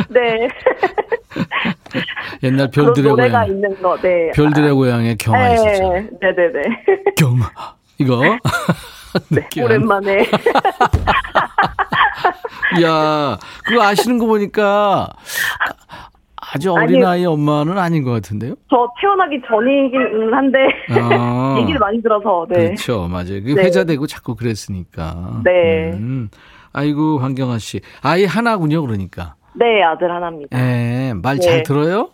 네. 0.09 0.47
옛날 2.43 2.69
별들의 2.71 3.09
노래가 3.09 3.43
고향, 3.43 3.47
있는 3.47 3.81
거, 3.81 3.97
네. 3.97 4.31
별들의 4.31 4.73
고향의 4.73 5.17
경아이시죠. 5.17 5.93
네, 5.93 6.09
네네네. 6.21 6.61
경아 7.17 7.51
이거. 7.99 8.21
네. 9.29 9.47
오랜만에. 9.63 10.25
야, 12.83 13.37
그거 13.63 13.83
아시는 13.83 14.17
거 14.17 14.25
보니까 14.25 15.09
아주 16.55 16.71
어린 16.71 16.95
아니요. 17.03 17.07
아이 17.09 17.25
엄마는 17.25 17.77
아닌 17.77 18.03
것 18.03 18.11
같은데요? 18.11 18.55
저 18.69 18.87
태어나기 19.01 19.41
전이긴 19.45 20.33
한데, 20.33 20.59
아, 21.11 21.57
얘기를 21.59 21.77
많이 21.79 22.01
들어서, 22.01 22.45
네. 22.49 22.65
그렇죠, 22.67 23.07
맞아요. 23.09 23.41
그게 23.41 23.55
네. 23.55 23.63
회자되고 23.63 24.07
자꾸 24.07 24.35
그랬으니까. 24.35 25.41
네. 25.43 25.91
음. 25.93 26.29
아이고 26.71 27.19
황경아 27.19 27.57
씨, 27.59 27.81
아이 28.01 28.25
하나군요, 28.25 28.81
그러니까. 28.81 29.35
네, 29.53 29.83
아들 29.83 30.09
하나입니다. 30.11 30.57
예, 30.57 31.13
말 31.21 31.35
네. 31.37 31.41
잘 31.41 31.63
들어요? 31.63 32.09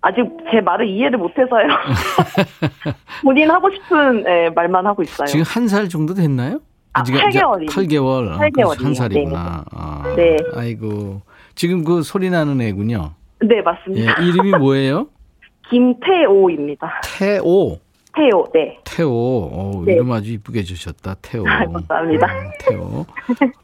아직 0.00 0.22
제 0.52 0.60
말을 0.60 0.86
이해를 0.88 1.18
못해서요. 1.18 1.66
본인 3.22 3.50
하고 3.50 3.70
싶은 3.70 4.24
예, 4.28 4.50
말만 4.50 4.86
하고 4.86 5.02
있어요. 5.02 5.26
지금 5.26 5.44
한 5.46 5.66
살 5.68 5.88
정도 5.88 6.12
됐나요? 6.14 6.60
아, 6.92 7.00
아직 7.00 7.14
8개월입니다. 7.14 7.70
8개월. 7.70 8.32
아, 8.32 8.38
8개월이에요. 8.38 8.52
그래서 8.52 8.84
한 8.84 8.94
살이구나. 8.94 9.64
아, 9.72 10.14
네. 10.16 10.36
아이고. 10.54 11.22
지금 11.56 11.84
그 11.84 12.02
소리 12.02 12.30
나는 12.30 12.60
애군요. 12.60 13.12
네, 13.48 13.56
예, 13.56 13.60
맞습니다. 13.62 14.20
이름이 14.22 14.50
뭐예요? 14.58 15.08
김태오입니다. 15.70 17.00
태오. 17.18 17.78
태오, 18.16 18.46
네. 18.54 18.78
태오. 18.84 19.50
어, 19.52 19.82
네. 19.84 19.94
이름 19.94 20.12
아주 20.12 20.30
이쁘게 20.32 20.62
주셨다. 20.62 21.14
태오. 21.20 21.44
아, 21.48 21.64
감사합니다. 21.64 22.26
어, 22.26 22.50
태오. 22.60 23.06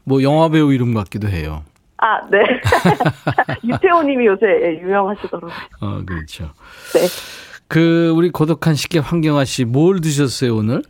뭐 0.03 0.21
영화 0.23 0.49
배우 0.49 0.73
이름 0.73 0.93
같기도 0.93 1.29
해요. 1.29 1.63
아, 1.97 2.19
네. 2.29 2.39
유태오님이 3.63 4.25
요새 4.25 4.45
예, 4.47 4.81
유명하시더라고요. 4.81 5.51
어, 5.81 6.01
그렇죠. 6.05 6.45
네. 6.93 7.01
그 7.67 8.09
우리 8.09 8.29
고독한 8.29 8.73
식객 8.73 8.99
황경아 9.09 9.45
씨 9.45 9.63
뭘 9.63 10.01
드셨어요 10.01 10.55
오늘? 10.57 10.81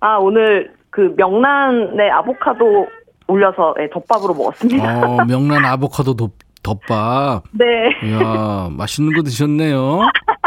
아, 0.00 0.16
오늘 0.16 0.74
그 0.90 1.14
명란에 1.16 2.10
아보카도 2.10 2.86
올려서 3.28 3.76
예, 3.80 3.88
덮밥으로 3.90 4.34
먹었습니다. 4.34 5.06
어, 5.08 5.24
명란 5.24 5.64
아보카도 5.64 6.14
덮, 6.16 6.32
덮밥. 6.62 7.44
네. 7.52 7.90
이야, 8.04 8.68
맛있는 8.70 9.14
거 9.14 9.22
드셨네요. 9.22 10.00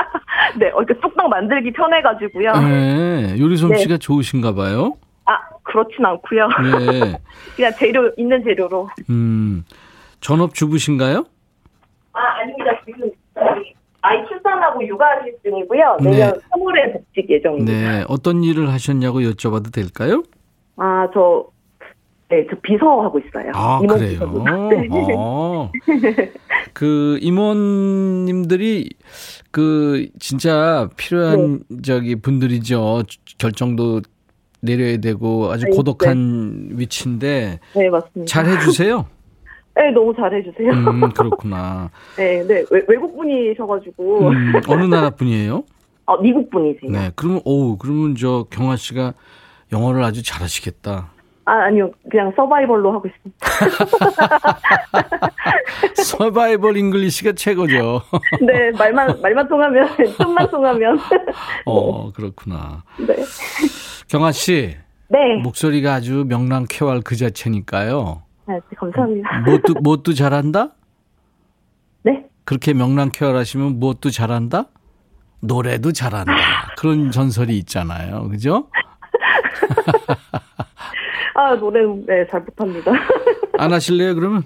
네, 0.60 0.67
어, 0.71 0.82
이렇게 0.82 0.93
뚝딱 0.99 1.28
만들기 1.30 1.71
편해가지고요. 1.73 2.52
네, 2.54 3.36
요리 3.39 3.58
솜씨가 3.58 3.97
좋으신가 3.97 4.54
봐요. 4.54 4.97
아, 5.26 5.34
그렇진 5.63 6.06
않고요. 6.06 6.47
네. 6.47 7.17
그냥 7.56 7.71
재료 7.78 8.12
있는 8.17 8.43
재료로. 8.43 8.89
음, 9.10 9.63
전업 10.19 10.54
주부신가요? 10.54 11.26
아 12.13 12.19
아닙니다. 12.41 12.71
지금 12.86 13.10
아이 14.02 14.17
출산하고 14.28 14.86
육아하실 14.86 15.36
중이고요. 15.43 15.97
네. 16.02 16.10
내년 16.12 16.34
3월에 16.34 16.93
복직 16.93 17.30
예정입니다. 17.30 17.71
네. 17.71 18.06
어떤 18.08 18.43
일을 18.43 18.69
하셨냐고 18.71 19.19
여쭤봐도 19.21 19.73
될까요? 19.73 20.23
아 20.78 21.08
저 21.13 21.45
네, 22.29 22.47
저 22.49 22.55
비서 22.62 23.01
하고 23.01 23.19
있어요. 23.19 23.51
아, 23.53 23.79
임원 23.83 23.99
그래요? 23.99 24.19
네. 24.69 24.88
어. 25.15 25.71
그 26.73 27.19
임원님들이 27.21 28.89
그 29.51 30.07
진짜 30.19 30.89
필요한 30.97 31.63
저기 31.83 32.15
분들이죠. 32.15 33.03
결정도 33.38 34.01
내려야 34.62 34.97
되고 34.97 35.51
아주 35.51 35.65
네, 35.65 35.71
고독한 35.75 36.69
위치인데 36.71 37.59
네, 37.75 37.89
맞습니다. 37.89 38.25
잘 38.25 38.45
해주세요. 38.47 39.05
네, 39.75 39.91
너무 39.91 40.13
잘 40.15 40.33
해주세요. 40.33 40.71
음, 40.71 41.09
그렇구나. 41.09 41.89
네, 42.15 42.45
네, 42.47 42.63
외, 42.69 42.81
외국 42.88 43.15
분이셔가지고, 43.17 44.29
음, 44.29 44.53
어느 44.67 44.83
나라 44.86 45.09
분이에요? 45.09 45.63
아, 46.05 46.15
미국 46.21 46.49
분이세요. 46.51 46.91
네. 46.91 47.12
그러면, 47.15 47.41
오, 47.43 47.75
그러면 47.77 48.15
저 48.15 48.45
경아 48.51 48.75
씨가 48.75 49.13
영어를 49.71 50.03
아주 50.03 50.21
잘하시겠다. 50.23 51.12
아, 51.45 51.65
아니요, 51.65 51.91
그냥 52.10 52.32
survival로 52.36 52.93
하고 52.93 53.08
있습니다. 53.08 53.47
survival 56.03 56.77
English가 56.77 57.34
최고죠. 57.34 58.01
네, 58.41 58.71
말만, 58.71 59.21
말만 59.21 59.47
통하면, 59.49 59.89
좀만 60.17 60.49
통하면. 60.49 60.97
어, 61.65 62.13
그렇구나. 62.13 62.84
네. 63.06 63.15
경아 64.08 64.32
씨, 64.32 64.77
네. 65.10 65.36
목소리가 65.43 65.95
아주 65.95 66.25
명랑쾌활 66.27 67.01
그 67.01 67.17
자체니까요. 67.17 68.23
아, 68.45 68.53
네, 68.53 68.60
감사합니다. 68.77 69.39
무엇도, 69.39 69.73
무엇도 69.82 70.13
잘한다? 70.13 70.69
네? 72.03 72.25
그렇게 72.45 72.73
명랑쾌활하시면 72.73 73.79
무엇도 73.79 74.12
잘한다? 74.12 74.67
노래도 75.41 75.91
잘한다. 75.91 76.34
그런 76.77 77.12
전설이 77.12 77.58
있잖아요. 77.60 78.29
그죠? 78.29 78.69
아, 81.36 81.56
노래, 81.56 81.82
네, 82.06 82.28
잘 82.30 82.41
못합니다. 82.41 82.91
안 83.58 83.72
하실래요, 83.74 84.13
그러면? 84.15 84.43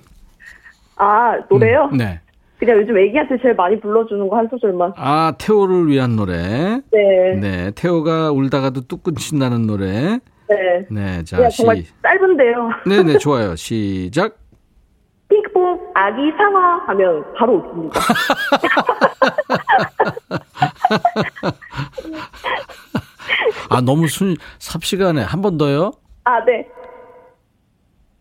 아, 0.96 1.38
노래요? 1.50 1.90
음, 1.92 1.98
네. 1.98 2.22
그냥 2.60 2.78
요즘 2.78 2.98
애기한테 2.98 3.38
제일 3.42 3.54
많이 3.56 3.80
불러주는 3.80 4.28
거 4.28 4.36
한 4.36 4.48
소절만. 4.50 4.94
아, 4.96 5.34
태호를 5.38 5.88
위한 5.88 6.16
노래. 6.16 6.82
네. 6.92 7.36
네. 7.40 7.72
태호가 7.76 8.32
울다가도 8.32 8.88
뚝 8.88 9.04
끊친다는 9.04 9.68
노래. 9.68 10.20
네. 10.50 10.88
네. 10.90 11.24
자, 11.24 11.48
시. 11.50 11.58
정말 11.58 11.84
짧은데요. 12.02 12.70
네 12.88 13.04
네, 13.04 13.18
좋아요. 13.20 13.56
시작. 13.56 14.38
핑크퐁, 15.30 15.92
아기 15.94 16.32
상어 16.38 16.58
하면 16.88 17.24
바로 17.38 17.58
웃습니다. 17.58 18.00
아, 23.70 23.82
너무 23.82 24.08
순, 24.08 24.36
삽시간에. 24.60 25.22
한 25.22 25.42
번 25.42 25.58
더요? 25.58 25.92
아, 26.24 26.44
네. 26.46 26.68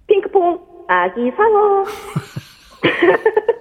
핑크퐁, 0.07 0.59
아기 0.89 1.31
상어. 1.37 1.85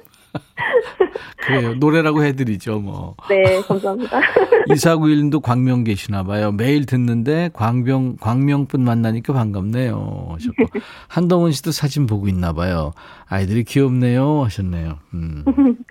그래요. 1.38 1.76
노래라고 1.76 2.24
해드리죠, 2.24 2.80
뭐. 2.80 3.16
네, 3.30 3.62
감사합니다. 3.62 4.20
2491님도 4.70 5.42
광명 5.42 5.84
계시나 5.84 6.24
봐요. 6.24 6.52
매일 6.52 6.86
듣는데 6.86 7.52
광명, 7.54 8.18
광명분 8.18 8.82
만나니까 8.84 9.34
반갑네요. 9.34 10.28
하셨고. 10.32 10.66
한동훈 11.08 11.52
씨도 11.52 11.72
사진 11.72 12.08
보고 12.08 12.28
있나 12.28 12.54
봐요. 12.54 12.94
아이들이 13.28 13.64
귀엽네요. 13.64 14.44
하셨네요. 14.44 15.00
음. 15.14 15.44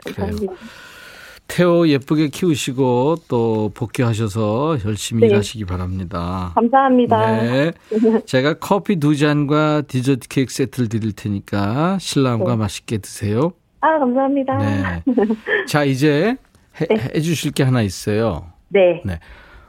그래요. 0.05 0.37
태호 1.49 1.89
예쁘게 1.89 2.29
키우시고 2.29 3.17
또 3.29 3.71
복귀하셔서 3.75 4.79
열심히 4.85 5.21
네. 5.21 5.27
일하시기 5.29 5.65
바랍니다. 5.67 6.53
감사합니다. 6.55 7.43
네. 7.43 7.73
제가 8.27 8.55
커피 8.55 8.97
두 8.97 9.17
잔과 9.17 9.83
디저트 9.83 10.29
케이크 10.29 10.53
세트를 10.53 10.89
드릴 10.89 11.13
테니까 11.13 11.99
신랑과 12.01 12.53
네. 12.53 12.57
맛있게 12.57 12.99
드세요. 12.99 13.53
아, 13.81 13.99
감사합니다. 13.99 14.57
네. 14.59 15.03
자, 15.69 15.85
이제 15.85 16.37
해, 16.81 16.87
네. 16.87 17.11
해주실 17.15 17.53
게 17.53 17.63
하나 17.63 17.83
있어요. 17.83 18.47
네. 18.69 19.03
네. 19.05 19.21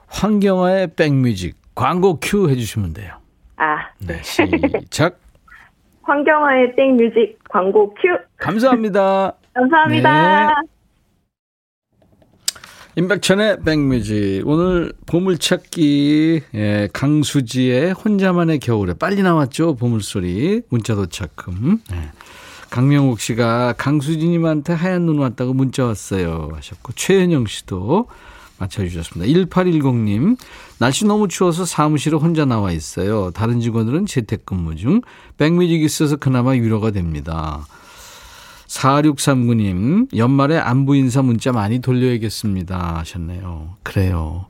황경화의 0.08 0.96
백뮤직 0.96 1.58
광고 1.76 2.20
큐 2.22 2.50
해주시면 2.50 2.94
돼요. 2.94 3.16
아, 3.58 3.78
네. 4.00 4.22
시작. 4.24 5.20
황경화의 6.04 6.76
땡뮤직 6.76 7.38
광고 7.50 7.94
큐. 7.96 8.18
감사합니다. 8.38 9.34
감사합니다. 9.54 10.48
네. 10.62 10.75
임백천의 12.98 13.58
백뮤직. 13.66 14.44
오늘 14.46 14.94
보물찾기 15.06 16.42
예, 16.56 16.90
강수지의 16.94 17.92
혼자만의 17.92 18.60
겨울에 18.60 18.94
빨리 18.94 19.22
나왔죠 19.22 19.76
보물소리. 19.76 20.62
문자 20.70 20.96
도착금. 20.96 21.82
예. 21.92 22.12
강명옥 22.70 23.20
씨가 23.20 23.74
강수지님한테 23.78 24.72
하얀 24.72 25.06
눈 25.06 25.20
왔다고 25.20 25.54
문자 25.54 25.86
왔어요 25.86 26.52
하셨고 26.56 26.94
최은영 26.94 27.48
씨도 27.48 28.08
맞춰주셨습니다. 28.60 29.30
1810님 29.50 30.38
날씨 30.80 31.06
너무 31.06 31.28
추워서 31.28 31.66
사무실에 31.66 32.16
혼자 32.16 32.46
나와 32.46 32.72
있어요. 32.72 33.32
다른 33.32 33.60
직원들은 33.60 34.06
재택근무 34.06 34.78
중. 34.78 35.02
백뮤직 35.38 35.84
있어서 35.84 36.16
그나마 36.16 36.52
위로가 36.52 36.92
됩니다 36.92 37.68
4639님, 38.68 40.16
연말에 40.18 40.58
안부 40.58 40.96
인사 40.96 41.22
문자 41.22 41.52
많이 41.52 41.80
돌려야겠습니다. 41.80 42.98
하셨네요. 43.00 43.78
그래요. 43.84 44.48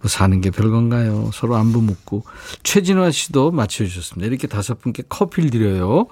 뭐 0.00 0.08
사는 0.08 0.40
게 0.40 0.50
별건가요? 0.50 1.30
서로 1.32 1.56
안부 1.56 1.80
묻고. 1.82 2.24
최진화 2.62 3.10
씨도 3.10 3.50
맞춰주셨습니다. 3.50 4.26
이렇게 4.26 4.46
다섯 4.46 4.80
분께 4.80 5.02
커피를 5.08 5.50
드려요. 5.50 6.06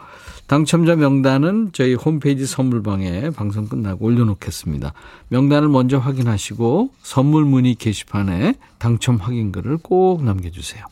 당첨자 0.46 0.94
명단은 0.94 1.70
저희 1.72 1.94
홈페이지 1.94 2.46
선물방에 2.46 3.30
방송 3.30 3.66
끝나고 3.66 4.04
올려놓겠습니다. 4.04 4.92
명단을 5.28 5.68
먼저 5.68 5.98
확인하시고 5.98 6.90
선물 7.02 7.44
문의 7.44 7.74
게시판에 7.74 8.54
당첨 8.78 9.16
확인글을 9.16 9.78
꼭 9.78 10.22
남겨주세요. 10.22 10.84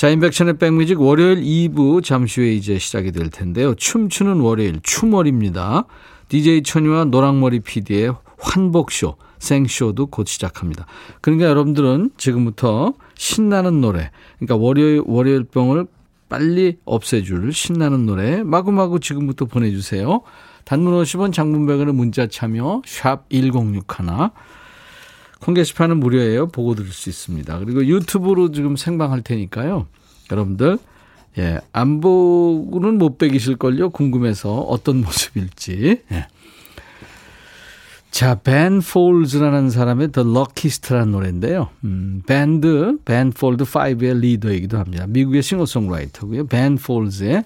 자, 0.00 0.08
인백션의 0.08 0.56
백뮤직 0.56 0.98
월요일 0.98 1.42
2부 1.42 2.02
잠시 2.02 2.40
후에 2.40 2.54
이제 2.54 2.78
시작이 2.78 3.12
될 3.12 3.28
텐데요. 3.28 3.74
춤추는 3.74 4.40
월요일, 4.40 4.80
춤월입니다. 4.82 5.84
DJ 6.28 6.62
천이와 6.62 7.04
노랑머리 7.04 7.60
PD의 7.60 8.14
환복쇼, 8.38 9.16
생쇼도 9.40 10.06
곧 10.06 10.26
시작합니다. 10.26 10.86
그러니까 11.20 11.50
여러분들은 11.50 12.12
지금부터 12.16 12.94
신나는 13.14 13.82
노래, 13.82 14.10
그러니까 14.38 14.56
월요일, 14.56 15.02
월요일 15.04 15.44
병을 15.44 15.84
빨리 16.30 16.78
없애줄 16.86 17.52
신나는 17.52 18.06
노래 18.06 18.42
마구마구 18.42 19.00
지금부터 19.00 19.44
보내주세요. 19.44 20.22
단문 20.64 20.94
50원 20.94 21.30
장문백원의 21.30 21.92
문자 21.92 22.26
참여 22.26 22.80
샵 22.86 23.28
1061. 23.28 24.30
콩 25.40 25.54
게시판은 25.54 25.98
무료예요. 25.98 26.48
보고 26.48 26.74
들을 26.74 26.90
수 26.90 27.08
있습니다. 27.08 27.58
그리고 27.60 27.84
유튜브로 27.84 28.52
지금 28.52 28.76
생방할 28.76 29.22
테니까요. 29.22 29.86
여러분들 30.30 30.78
예, 31.38 31.58
안 31.72 32.00
보고는 32.00 32.98
못 32.98 33.18
배기실걸요. 33.18 33.90
궁금해서 33.90 34.60
어떤 34.60 35.00
모습일지. 35.02 36.02
예. 36.12 36.26
자, 38.10 38.34
벤 38.34 38.80
폴즈라는 38.80 39.70
사람의 39.70 40.08
The 40.08 40.28
Luckiest라는 40.28 41.12
노래인데요. 41.12 41.68
음, 41.84 42.22
밴드 42.26 42.98
벤 43.04 43.30
폴드 43.30 43.64
5의 43.64 44.18
리더이기도 44.18 44.78
합니다. 44.78 45.06
미국의 45.08 45.42
싱어송라이터고요. 45.42 46.46
벤 46.46 46.76
폴즈의 46.76 47.44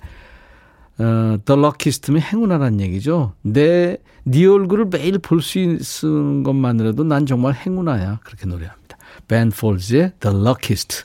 어, 0.99 1.37
The 1.45 1.59
Luckiest면 1.61 2.21
행운하라는 2.23 2.81
얘기죠. 2.81 3.35
내, 3.43 3.97
네 4.25 4.47
얼굴을 4.47 4.87
매일 4.87 5.19
볼 5.19 5.41
수 5.41 5.59
있는 5.59 6.43
것만으로도 6.43 7.05
난 7.05 7.27
정말 7.27 7.55
행운아야. 7.55 8.21
그렇게 8.25 8.47
노래합니다. 8.47 8.97
벤 9.29 9.51
폴즈의 9.51 10.13
The 10.21 10.37
Luckiest. 10.37 11.05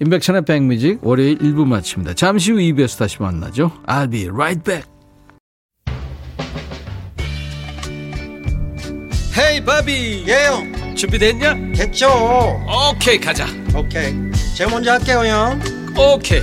인백천의 0.00 0.44
백뮤직 0.46 1.00
월요일 1.04 1.38
1부 1.38 1.66
마칩니다. 1.66 2.14
잠시 2.14 2.52
후 2.52 2.58
2부에서 2.58 2.98
다시 2.98 3.20
만나죠. 3.20 3.70
I'll 3.86 4.10
be 4.10 4.28
right 4.28 4.62
back. 4.64 4.88
헤이 9.38 9.64
바비 9.64 10.24
예영 10.26 10.94
준비됐냐? 10.96 11.54
됐죠 11.74 12.08
오케이 12.90 13.18
가자 13.18 13.46
오케이 13.74 14.12
제가 14.56 14.70
먼저 14.70 14.92
할게요 14.92 15.20
형 15.24 15.60
오케이 15.96 16.42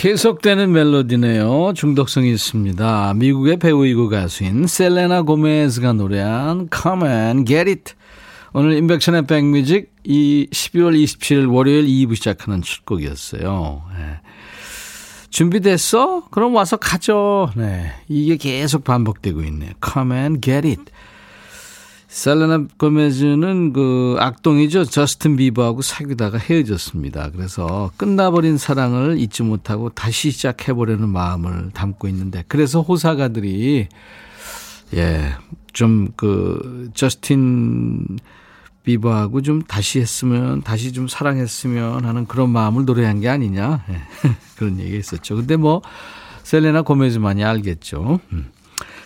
계속되는 0.00 0.72
멜로디네요. 0.72 1.74
중독성이 1.74 2.32
있습니다. 2.32 3.12
미국의 3.16 3.58
배우이고 3.58 4.08
가수인 4.08 4.66
셀레나 4.66 5.20
고메즈가 5.20 5.92
노래한 5.92 6.70
Come 6.74 7.06
and 7.06 7.44
Get 7.46 7.68
It. 7.68 7.92
오늘 8.54 8.78
인백션의 8.78 9.26
백뮤직 9.26 9.92
이 10.04 10.48
12월 10.50 10.98
27일 10.98 11.54
월요일 11.54 11.84
2부 11.84 12.16
시작하는 12.16 12.62
출곡이었어요. 12.62 13.82
네. 13.98 14.20
준비됐어? 15.28 16.28
그럼 16.30 16.54
와서 16.54 16.78
가죠. 16.78 17.50
네. 17.54 17.92
이게 18.08 18.38
계속 18.38 18.84
반복되고 18.84 19.42
있네요. 19.42 19.72
Come 19.84 20.16
and 20.16 20.40
get 20.40 20.66
it. 20.66 20.84
셀레나 22.20 22.66
고메즈는 22.76 23.72
그 23.72 24.14
악동이죠. 24.18 24.84
저스틴 24.84 25.36
비버하고 25.36 25.80
사귀다가 25.80 26.36
헤어졌습니다. 26.36 27.30
그래서 27.30 27.92
끝나버린 27.96 28.58
사랑을 28.58 29.18
잊지 29.18 29.42
못하고 29.42 29.88
다시 29.88 30.30
시작해보려는 30.30 31.08
마음을 31.08 31.70
담고 31.72 32.08
있는데 32.08 32.44
그래서 32.46 32.82
호사가들이 32.82 33.88
예, 34.96 35.34
좀 35.72 36.08
그 36.16 36.90
저스틴 36.92 38.18
비버하고 38.84 39.40
좀 39.40 39.62
다시 39.62 39.98
했으면 39.98 40.60
다시 40.60 40.92
좀 40.92 41.08
사랑했으면 41.08 42.04
하는 42.04 42.26
그런 42.26 42.50
마음을 42.50 42.84
노래한 42.84 43.20
게 43.20 43.30
아니냐 43.30 43.86
예, 43.88 43.96
그런 44.56 44.78
얘기 44.78 44.94
했었죠. 44.98 45.36
근데 45.36 45.56
뭐 45.56 45.80
셀레나 46.42 46.82
고메즈만이 46.82 47.42
알겠죠. 47.44 48.20
음. 48.32 48.50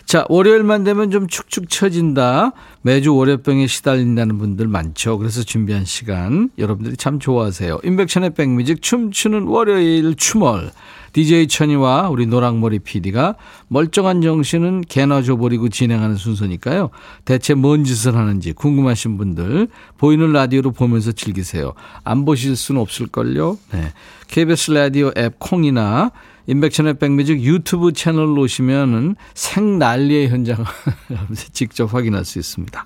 자, 0.05 0.23
월요일만 0.29 0.83
되면 0.83 1.09
좀 1.09 1.27
축축 1.27 1.69
처진다. 1.69 2.51
매주 2.83 3.15
월요병에 3.15 3.65
시달린다는 3.65 4.37
분들 4.37 4.67
많죠. 4.67 5.17
그래서 5.17 5.41
준비한 5.41 5.83
시간 5.83 6.49
여러분들이 6.59 6.95
참 6.95 7.19
좋아하세요. 7.19 7.79
인백션의 7.83 8.35
백뮤직 8.35 8.81
춤추는 8.83 9.47
월요일 9.47 10.15
춤월. 10.15 10.71
DJ 11.13 11.47
천이와 11.47 12.09
우리 12.09 12.27
노랑머리 12.27 12.79
PD가 12.79 13.35
멀쩡한 13.69 14.21
정신은 14.21 14.81
개나 14.81 15.21
줘버리고 15.21 15.69
진행하는 15.69 16.17
순서니까요. 16.17 16.89
대체 17.23 17.53
뭔 17.53 17.85
짓을 17.85 18.15
하는지 18.15 18.51
궁금하신 18.51 19.17
분들 19.17 19.69
보이는 19.97 20.33
라디오로 20.33 20.71
보면서 20.71 21.13
즐기세요. 21.13 21.73
안 22.03 22.25
보실 22.25 22.57
수는 22.57 22.81
없을걸요. 22.81 23.57
네. 23.71 23.93
KBS 24.27 24.71
라디오 24.71 25.11
앱 25.17 25.39
콩이나 25.39 26.11
임백천의 26.47 26.95
백뮤직 26.95 27.41
유튜브 27.41 27.91
채널로 27.93 28.41
오시면은 28.41 29.15
생난리의 29.33 30.29
현장을 30.29 30.65
직접 31.53 31.93
확인할 31.93 32.25
수 32.25 32.39
있습니다. 32.39 32.85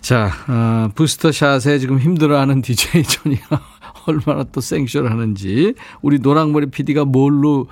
자, 0.00 0.30
어, 0.48 0.90
부스터샷에 0.94 1.78
지금 1.78 1.98
힘들어하는 1.98 2.60
DJ 2.62 3.04
천이가 3.04 3.60
얼마나 4.06 4.44
또 4.44 4.60
생쇼를 4.60 5.10
하는지 5.10 5.74
우리 6.02 6.18
노랑머리 6.18 6.66
PD가 6.66 7.06
뭘로 7.06 7.68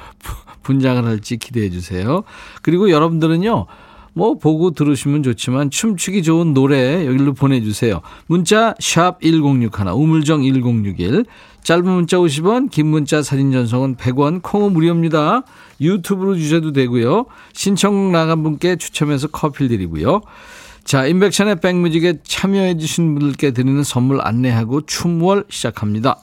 분장을 0.63 1.05
할지 1.05 1.37
기대해 1.37 1.69
주세요. 1.69 2.25
그리고 2.63 2.91
여러분들은요. 2.91 3.67
뭐 4.15 4.35
보고 4.35 4.73
들으시면 4.73 5.23
좋지만 5.23 5.71
춤추기 5.71 6.23
좋은 6.23 6.55
노래 6.55 7.07
여기로 7.07 7.35
보내주세요. 7.35 8.01
문자 8.27 8.75
샵 8.79 9.21
1061, 9.21 9.89
우물정 9.95 10.43
1061. 10.43 11.25
짧은 11.63 11.85
문자 11.85 12.17
50원, 12.17 12.71
긴 12.71 12.89
문자 12.89 13.23
사진 13.23 13.53
전송은 13.53 13.97
100원, 13.97 14.43
콩은 14.43 14.73
무료입니다. 14.73 15.43
유튜브로 15.81 16.37
주셔도 16.37 16.73
되고요. 16.73 17.27
신청 17.53 18.11
나간 18.11 18.43
분께 18.43 18.77
추첨해서 18.77 19.29
커피 19.29 19.69
드리고요. 19.69 20.23
자, 20.85 21.07
인백션의 21.07 21.61
백뮤직에 21.61 22.19
참여해 22.25 22.77
주신 22.79 23.15
분들께 23.15 23.53
드리는 23.53 23.83
선물 23.85 24.21
안내하고 24.21 24.83
춤월 24.87 25.45
시작합니다. 25.49 26.19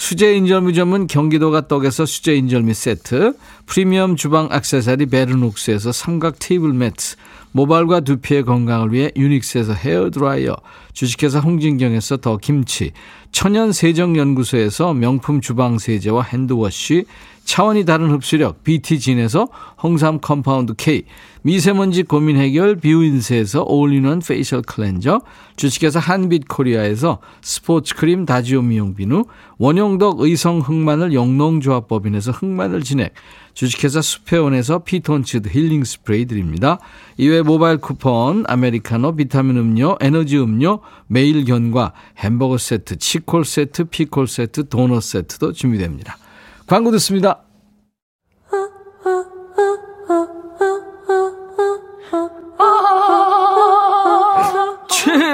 수제 0.00 0.34
인절미 0.34 0.72
점은 0.72 1.08
경기도가 1.08 1.68
떡에서 1.68 2.06
수제 2.06 2.34
인절미 2.34 2.72
세트, 2.72 3.34
프리미엄 3.66 4.16
주방 4.16 4.48
액세서리 4.50 5.04
베르녹스에서 5.04 5.92
삼각 5.92 6.36
테이블 6.38 6.72
매트, 6.72 7.16
모발과 7.52 8.00
두피의 8.00 8.44
건강을 8.44 8.94
위해 8.94 9.10
유닉스에서 9.14 9.74
헤어드라이어, 9.74 10.56
주식회사 10.94 11.40
홍진경에서 11.40 12.16
더 12.16 12.38
김치, 12.38 12.92
천연 13.30 13.72
세정연구소에서 13.72 14.94
명품 14.94 15.42
주방 15.42 15.76
세제와 15.76 16.22
hand 16.22 16.58
wash, 16.58 17.04
차원이 17.44 17.84
다른 17.84 18.10
흡수력 18.10 18.64
BT진에서 18.64 19.48
홍삼 19.82 20.18
compound 20.20 20.72
K, 20.78 21.04
미세먼지 21.42 22.02
고민 22.02 22.36
해결 22.36 22.76
비우인세에서 22.76 23.64
all-in-one 23.66 24.20
facial 24.20 24.60
cleanser, 24.62 25.22
주식회사 25.56 25.98
한빛코리아에서 25.98 27.18
스포츠 27.40 27.94
크림 27.94 28.26
다지오 28.26 28.60
미용 28.62 28.94
비누, 28.94 29.24
원용덕 29.58 30.20
의성 30.20 30.60
흑마늘 30.60 31.14
영농조합법인에서 31.14 32.32
흑마늘 32.32 32.82
진액, 32.82 33.14
주식회사 33.54 34.02
수페온에서 34.02 34.80
피톤치드 34.80 35.48
힐링 35.48 35.84
스프레이 35.84 36.26
드립니다. 36.26 36.78
이외 37.16 37.42
모바일 37.42 37.78
쿠폰, 37.78 38.44
아메리카노, 38.46 39.16
비타민 39.16 39.56
음료, 39.56 39.96
에너지 40.00 40.38
음료, 40.38 40.80
매일 41.06 41.44
견과 41.44 41.94
햄버거 42.18 42.58
세트, 42.58 42.98
치콜 42.98 43.44
세트, 43.44 43.84
피콜 43.84 44.28
세트, 44.28 44.68
도넛 44.68 45.02
세트도 45.02 45.52
준비됩니다. 45.52 46.18
광고 46.66 46.90
듣습니다. 46.92 47.40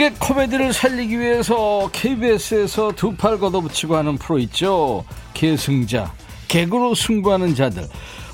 공개 0.00 0.16
코미디를 0.18 0.72
살리기 0.72 1.20
위해서 1.20 1.90
KBS에서 1.92 2.92
두 2.92 3.14
팔 3.18 3.38
걷어붙이고 3.38 3.94
하는 3.96 4.16
프로 4.16 4.38
있죠. 4.38 5.04
계승자, 5.34 6.10
개그로 6.48 6.94
승부하는 6.94 7.54
자들. 7.54 7.86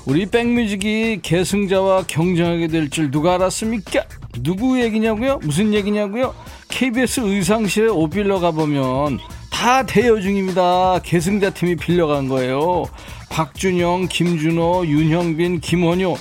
우리 0.05 0.25
백뮤직이 0.27 1.19
계승자와 1.21 2.03
경쟁하게 2.07 2.69
될 2.69 2.89
줄 2.89 3.11
누가 3.11 3.33
알았습니까? 3.35 4.05
누구 4.43 4.81
얘기냐고요? 4.81 5.39
무슨 5.43 5.73
얘기냐고요? 5.73 6.33
KBS 6.69 7.19
의상실에 7.19 7.87
옷 7.89 8.11
빌려 8.11 8.39
가보면 8.39 9.19
다 9.51 9.85
대여 9.85 10.21
중입니다. 10.21 11.01
계승자 11.03 11.49
팀이 11.49 11.75
빌려간 11.75 12.29
거예요. 12.29 12.85
박준영, 13.29 14.07
김준호, 14.09 14.85
윤형빈, 14.87 15.59
김원효. 15.59 16.15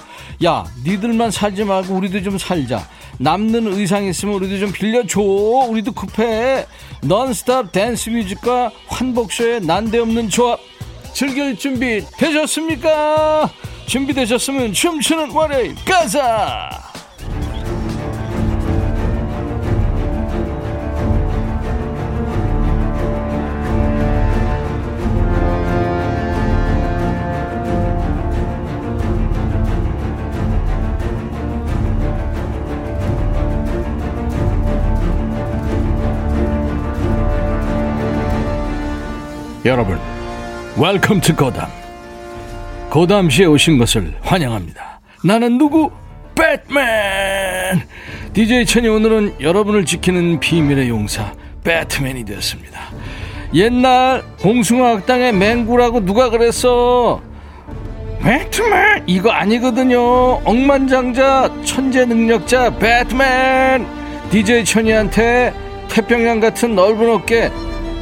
야, 0.44 0.64
니들만 0.84 1.30
살지 1.30 1.62
말고 1.62 1.94
우리도 1.94 2.22
좀 2.24 2.36
살자. 2.36 2.88
남는 3.18 3.66
의상 3.72 4.04
있으면 4.04 4.34
우리도 4.34 4.58
좀 4.58 4.72
빌려줘. 4.72 5.20
우리도 5.20 5.92
급해. 5.92 6.66
넌스톱 7.02 7.72
댄스 7.72 8.10
뮤직과 8.10 8.70
환복쇼의 8.88 9.60
난데없는 9.62 10.28
조합. 10.28 10.60
즐길 11.14 11.56
준비 11.56 12.04
되셨습니까? 12.18 13.50
준비되셨으면 13.86 14.72
춤추는 14.72 15.30
월요일 15.30 15.74
가자! 15.84 16.95
여러분, 39.66 39.98
Welcome 40.76 41.20
to 41.20 41.34
Gotham. 41.34 41.68
고담시에 42.88 43.46
오신 43.46 43.78
것을 43.78 44.14
환영합니다. 44.22 45.00
나는 45.24 45.58
누구? 45.58 45.90
배트맨! 46.36 47.82
DJ 48.32 48.64
천이 48.64 48.86
오늘은 48.86 49.40
여러분을 49.40 49.84
지키는 49.84 50.38
비밀의 50.38 50.88
용사, 50.88 51.32
배트맨이 51.64 52.24
되었습니다. 52.24 52.78
옛날 53.54 54.22
봉숭아 54.40 54.90
학당의 54.90 55.32
맹구라고 55.32 56.04
누가 56.04 56.30
그랬어? 56.30 57.20
배트맨! 58.20 59.02
이거 59.08 59.30
아니거든요. 59.30 60.00
억만장자, 60.44 61.50
천재 61.64 62.04
능력자, 62.04 62.76
배트맨! 62.78 63.84
DJ 64.30 64.64
천이한테 64.64 65.52
태평양 65.88 66.38
같은 66.38 66.76
넓은 66.76 67.10
어깨, 67.10 67.50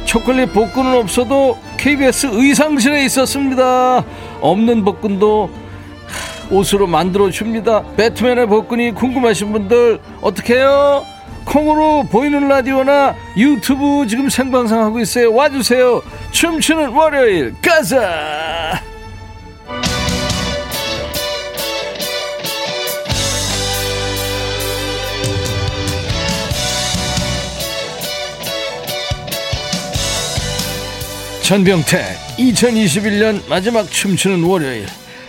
초콜릿 0.05 0.53
복근은 0.53 0.93
없어도 0.93 1.57
KBS 1.77 2.29
의상실에 2.31 3.03
있었습니다. 3.05 4.03
없는 4.41 4.85
복근도 4.85 5.49
옷으로 6.51 6.87
만들어 6.87 7.29
줍니다. 7.29 7.83
배트맨의 7.97 8.47
복근이 8.47 8.91
궁금하신 8.91 9.51
분들 9.51 9.99
어떻게 10.21 10.55
해요? 10.55 11.03
콩으로 11.45 12.03
보이는 12.03 12.47
라디오나 12.47 13.15
유튜브 13.37 14.05
지금 14.07 14.29
생방송 14.29 14.79
하고 14.81 14.99
있어요. 14.99 15.33
와주세요. 15.33 16.01
춤추는 16.31 16.89
월요일 16.89 17.55
가자. 17.61 18.81
전병태 31.45 32.03
2021년 32.39 33.47
마지막 33.47 33.87
춤추는 33.87 34.43
월요일. 34.43 34.87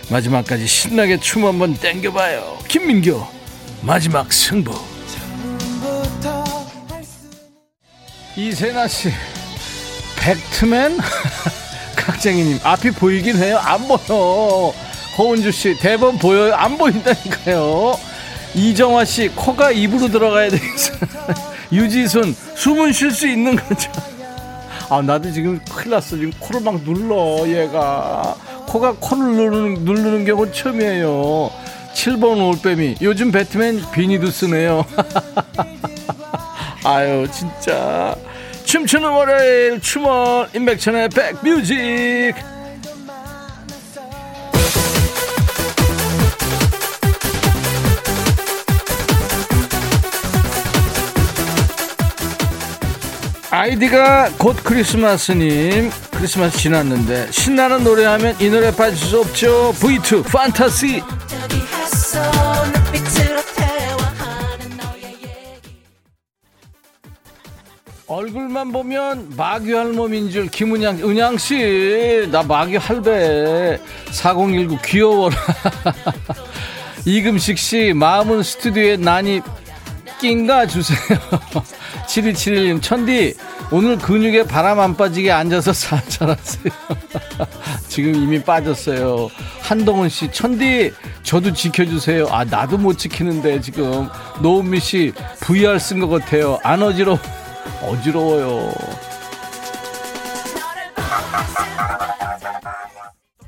마지막까지 0.09 0.65
신나게 0.65 1.19
춤 1.19 1.45
한번 1.45 1.75
땡겨봐요. 1.75 2.57
김민교 2.67 3.23
마지막 3.83 4.33
승부. 4.33 4.73
이세나씨 8.35 9.11
팩트맨? 10.19 10.97
각쟁이님 11.95 12.61
앞이 12.63 12.89
보이긴 12.91 13.37
해요. 13.37 13.59
안 13.61 13.87
보여. 13.87 14.73
허은주씨 15.19 15.77
대본 15.79 16.17
보여요. 16.17 16.55
안 16.55 16.79
보인다니까요. 16.79 17.95
이정화씨 18.55 19.33
코가 19.35 19.71
입으로 19.71 20.07
들어가야 20.07 20.49
되겠어 20.49 20.93
유지순 21.71 22.35
숨은 22.55 22.91
쉴 22.91 23.11
수 23.11 23.27
있는 23.27 23.55
거죠 23.55 23.91
아 24.89 25.01
나도 25.01 25.31
지금 25.31 25.59
큰일 25.69 25.91
났어. 25.91 26.15
지금 26.15 26.31
코를 26.39 26.61
막 26.61 26.81
눌러 26.83 27.47
얘가. 27.47 28.35
코가 28.67 28.95
코를 28.99 29.35
누르는, 29.35 29.73
누르는 29.85 30.25
경우 30.25 30.51
처음이에요. 30.51 31.51
7번 31.93 32.55
올빼미. 32.55 32.97
요즘 33.01 33.31
배트맨 33.31 33.81
비니도 33.91 34.27
쓰네요. 34.27 34.85
아유 36.83 37.27
진짜. 37.31 38.15
춤추는 38.65 39.09
월요일 39.09 39.81
춤원 39.81 40.49
임백천의 40.53 41.09
백뮤직 41.09 42.33
아이디가 53.67 54.29
곧 54.37 54.55
크리스마스님 54.63 55.91
크리스마스 56.09 56.57
지났는데 56.57 57.29
신나는 57.31 57.83
노래하면 57.83 58.37
이 58.39 58.49
노래 58.49 58.71
빠질 58.73 58.95
수 58.95 59.19
없죠. 59.19 59.73
V2 59.73 60.23
판타시. 60.23 61.03
얼굴만 68.07 68.71
보면 68.71 69.35
마귀 69.35 69.73
할멈인 69.73 70.31
줄 70.31 70.47
김은양 70.47 70.99
은양 70.99 71.37
씨 71.37 72.27
나 72.31 72.41
마귀 72.41 72.77
할배. 72.77 73.79
4019 74.11 74.77
귀여워라. 74.85 75.35
이금식 77.05 77.57
씨 77.57 77.91
마음은 77.93 78.43
스튜디오에 78.43 78.95
난 78.97 79.25
이 80.17 80.19
낀가 80.19 80.65
주세요. 80.67 80.97
7271님 82.07 82.81
천디 82.81 83.35
오늘 83.71 83.97
근육에 83.97 84.43
바람 84.43 84.79
안 84.79 84.95
빠지게 84.95 85.31
앉아서 85.31 85.73
살살하세요. 85.73 86.73
지금 87.87 88.15
이미 88.15 88.41
빠졌어요. 88.41 89.29
한동훈 89.61 90.09
씨 90.09 90.31
천디 90.31 90.93
저도 91.23 91.53
지켜주세요. 91.53 92.27
아 92.29 92.43
나도 92.43 92.77
못 92.77 92.97
지키는데 92.97 93.61
지금 93.61 94.09
노은미 94.41 94.79
씨 94.79 95.13
VR 95.41 95.77
쓴 95.77 95.99
것 95.99 96.07
같아요. 96.07 96.59
안 96.63 96.81
어지러워 96.81 97.19
어지러워요 97.83 98.73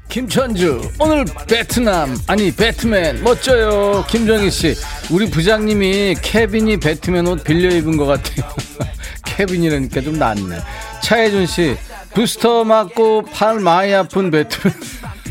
김천주 0.09 0.81
오늘 0.99 1.23
베트남. 1.47 2.17
아니 2.27 2.51
배트맨. 2.51 3.23
멋져요 3.23 4.03
김정희씨. 4.09 4.75
우리 5.11 5.29
부장님이 5.29 6.15
케빈이 6.21 6.77
배트맨 6.77 7.27
옷 7.27 7.43
빌려 7.43 7.73
입은 7.75 7.95
것 7.95 8.05
같아요. 8.07 8.51
케빈이라니까 9.25 10.01
좀 10.01 10.17
낫네. 10.17 10.57
차혜준씨 11.03 11.77
부스터 12.15 12.63
맞고 12.63 13.25
팔 13.31 13.59
많이 13.59 13.93
아픈 13.93 14.31
배트맨. 14.31 14.73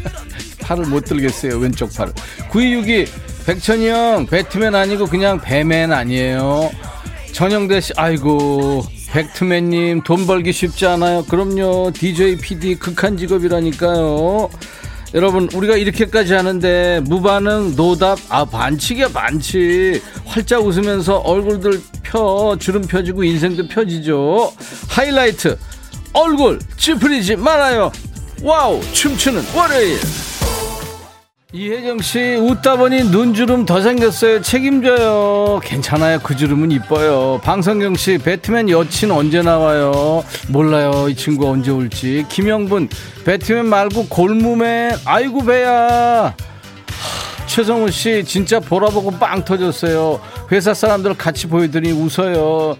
팔을 0.62 0.86
못 0.86 1.04
들겠어요 1.04 1.58
왼쪽 1.58 1.92
팔을. 1.94 2.12
9262 2.50 3.06
백천이 3.46 3.88
형 3.88 4.26
배트맨 4.26 4.74
아니고 4.76 5.06
그냥 5.06 5.40
배맨 5.40 5.92
아니에요. 5.92 6.70
전영대씨 7.32 7.94
아이고 7.96 8.84
백트맨님 9.12 10.02
돈 10.02 10.26
벌기 10.26 10.52
쉽지 10.52 10.86
않아요. 10.86 11.24
그럼요. 11.24 11.92
DJ 11.92 12.36
PD 12.36 12.76
극한 12.76 13.16
직업이라니까요. 13.16 14.50
여러분 15.14 15.48
우리가 15.54 15.76
이렇게까지 15.76 16.34
하는데 16.34 17.00
무반응 17.04 17.74
노답 17.76 18.18
아 18.28 18.44
반칙이야 18.44 19.08
반칙. 19.08 20.02
활짝 20.26 20.64
웃으면서 20.64 21.18
얼굴들 21.18 21.80
펴 22.02 22.56
주름 22.58 22.82
펴지고 22.82 23.24
인생도 23.24 23.68
펴지죠. 23.68 24.52
하이라이트 24.88 25.58
얼굴 26.12 26.58
찌푸리지 26.76 27.36
말아요. 27.36 27.90
Wow 28.42 28.80
춤추는 28.92 29.42
월요일 29.54 29.98
이혜정 31.52 32.00
씨 32.02 32.34
웃다 32.36 32.76
보니 32.76 33.04
눈주름 33.04 33.64
더 33.64 33.80
생겼어요. 33.80 34.42
책임져요. 34.42 35.60
괜찮아요. 35.64 36.18
그 36.22 36.36
주름은 36.36 36.70
이뻐요. 36.72 37.40
방성경 37.42 37.94
씨 37.96 38.18
배트맨 38.18 38.68
여친 38.68 39.10
언제 39.10 39.40
나와요? 39.40 40.22
몰라요. 40.48 41.08
이 41.08 41.16
친구 41.16 41.48
언제 41.48 41.70
올지. 41.70 42.26
김영분 42.28 42.90
배트맨 43.24 43.64
말고 43.64 44.08
골무맨 44.08 44.98
아이고 45.06 45.42
배야. 45.46 46.36
최성우 47.46 47.90
씨 47.92 48.22
진짜 48.24 48.60
보라보고 48.60 49.12
빵 49.12 49.42
터졌어요. 49.42 50.20
회사 50.52 50.74
사람들 50.74 51.14
같이 51.14 51.46
보이더니 51.46 51.92
웃어요. 51.92 52.76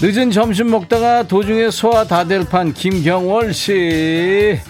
늦은 0.00 0.30
점심 0.30 0.70
먹다가 0.70 1.24
도중에 1.24 1.72
소화 1.72 2.04
다 2.04 2.22
될 2.22 2.44
판 2.44 2.72
김경월 2.72 3.52
씨 3.52 4.60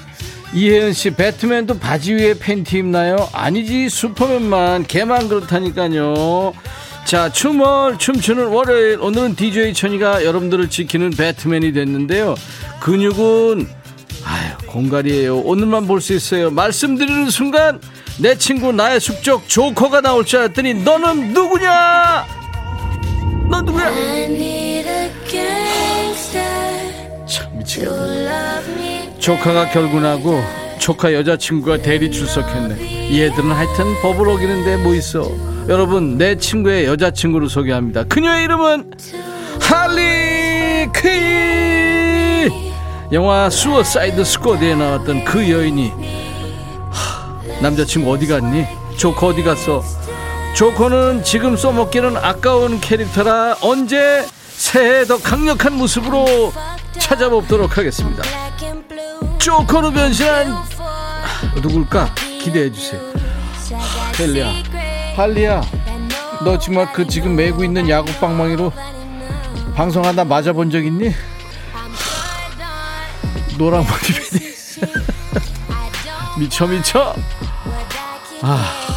이혜연 0.55 0.93
씨, 0.95 1.11
배트맨도 1.11 1.79
바지 1.79 2.15
위에 2.15 2.35
팬티 2.39 2.79
입나요? 2.79 3.29
아니지, 3.33 3.88
슈퍼맨만, 3.90 4.87
걔만 4.87 5.29
그렇다니까요. 5.29 6.55
자, 7.05 7.31
춤을 7.31 7.99
춤추는 7.99 8.46
월요일. 8.49 8.99
오늘은 9.01 9.37
DJ 9.37 9.75
천이가 9.75 10.25
여러분들을 10.25 10.71
지키는 10.71 11.11
배트맨이 11.11 11.73
됐는데요. 11.73 12.35
근육은, 12.81 13.69
아유, 14.25 14.53
공갈이에요. 14.67 15.38
오늘만 15.38 15.87
볼 15.87 16.01
수 16.01 16.15
있어요. 16.15 16.51
말씀드리는 16.51 17.29
순간, 17.31 17.81
내 18.19 18.37
친구 18.37 18.73
나의 18.73 19.01
숙적 19.01 19.49
조커가 19.49 20.01
나올 20.01 20.25
줄 20.25 20.40
알았더니, 20.40 20.75
너는 20.75 21.33
누구냐? 21.35 22.27
너 23.51 23.61
누구야? 23.63 23.90
참, 27.27 27.59
미치겠네. 27.59 28.88
조카가 29.19 29.71
결혼하고 29.71 30.42
조카 30.79 31.12
여자친구가 31.12 31.79
대리 31.79 32.10
출석했네. 32.10 33.19
얘들은 33.19 33.50
하여튼 33.50 34.00
법을 34.00 34.29
어기는데 34.29 34.77
뭐 34.77 34.94
있어. 34.94 35.31
여러분 35.69 36.16
내 36.16 36.37
친구의 36.37 36.87
여자친구를 36.87 37.48
소개합니다. 37.48 38.04
그녀의 38.04 38.44
이름은 38.44 38.90
할리 39.60 40.88
퀸! 40.94 42.73
영화 43.12 43.50
수어사이드 43.50 44.25
스쿼드에 44.25 44.75
나왔던 44.75 45.25
그 45.25 45.50
여인이 45.50 45.92
하, 46.90 47.42
남자친구 47.60 48.10
어디 48.12 48.27
갔니? 48.27 48.64
조커 48.96 49.29
어디 49.29 49.42
갔어? 49.42 49.83
조커는 50.54 51.23
지금 51.25 51.56
써먹기는 51.56 52.16
아까운 52.16 52.81
캐릭터라 52.81 53.56
언제 53.62 54.27
새해 54.50 55.04
더 55.04 55.16
강력한 55.19 55.75
모습으로 55.77 56.52
찾아보도록 56.98 57.79
하겠습니다 57.79 58.23
조커로 59.49 59.90
변신한 59.92 60.63
누굴까? 61.63 62.15
기대해 62.42 62.71
주세요. 62.71 63.01
헬리야, 64.19 64.53
할리야, 65.17 65.63
너 66.44 66.59
정말 66.59 66.92
그 66.92 67.07
지금 67.07 67.35
메고 67.35 67.65
있는 67.65 67.88
야구 67.88 68.13
방망이로 68.21 68.71
방송하다 69.75 70.27
맞아본 70.27 70.69
적 70.69 70.85
있니? 70.85 71.15
노란 73.57 73.85
머리 73.85 74.01
미쳐 76.44 76.67
미쳐. 76.67 77.15
아. 78.42 78.88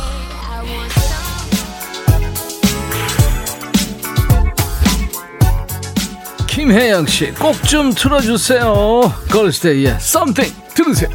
김혜영 6.65 7.07
씨, 7.07 7.31
꼭 7.31 7.59
좀 7.67 7.91
틀어주세요. 7.91 9.01
걸스데이의 9.31 9.93
Something 9.95 10.55
들으세요. 10.75 11.09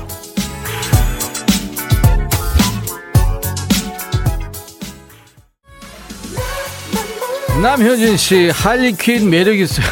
남효진 7.63 8.17
씨, 8.17 8.51
할리퀸 8.51 9.31
매력 9.31 9.59
있어요. 9.59 9.87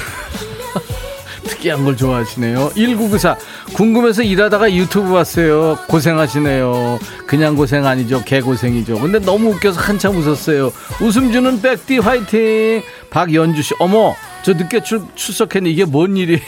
특이한 1.49 1.85
걸 1.85 1.97
좋아하시네요. 1.97 2.73
1994. 2.75 3.37
궁금해서 3.75 4.23
일하다가 4.23 4.73
유튜브 4.73 5.13
봤어요. 5.13 5.79
고생하시네요. 5.89 6.99
그냥 7.27 7.57
고생 7.57 7.87
아니죠. 7.87 8.23
개고생이죠. 8.25 9.01
근데 9.01 9.19
너무 9.19 9.51
웃겨서 9.53 9.81
한참 9.81 10.17
웃었어요. 10.17 10.73
웃음 11.01 11.33
주는 11.33 11.61
백디 11.61 11.99
화이팅! 11.99 12.83
박연주 13.11 13.63
씨, 13.63 13.75
어머! 13.79 14.15
저 14.45 14.53
늦게 14.53 14.83
출, 14.83 15.01
출석했는데 15.15 15.71
이게 15.71 15.85
뭔 15.87 16.17
일이에요? 16.19 16.41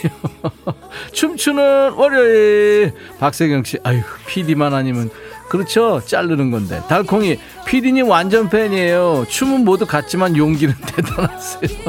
춤추는 1.13 1.93
월요일. 1.93 2.93
박세경 3.19 3.63
씨, 3.63 3.79
아유, 3.83 4.01
PD만 4.27 4.73
아니면. 4.73 5.09
그렇죠. 5.49 6.01
자르는 6.05 6.51
건데. 6.51 6.81
달콩이, 6.87 7.39
PD님 7.65 8.07
완전 8.07 8.49
팬이에요. 8.49 9.25
춤은 9.29 9.65
모두 9.65 9.85
같지만 9.87 10.37
용기는 10.37 10.75
대단하세요. 10.85 11.79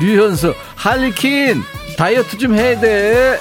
류현수, 0.00 0.54
할리퀸! 0.74 1.62
다이어트 1.96 2.36
좀 2.36 2.54
해야 2.54 2.78
돼. 2.78 3.38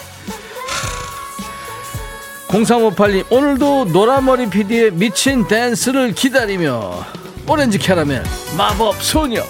0358님, 2.47 3.25
오늘도 3.29 3.85
노란머리 3.91 4.49
PD의 4.49 4.91
미친 4.91 5.45
댄스를 5.47 6.13
기다리며 6.13 7.03
오렌지 7.47 7.77
캐러멜 7.77 8.23
마법 8.57 9.01
소녀. 9.03 9.43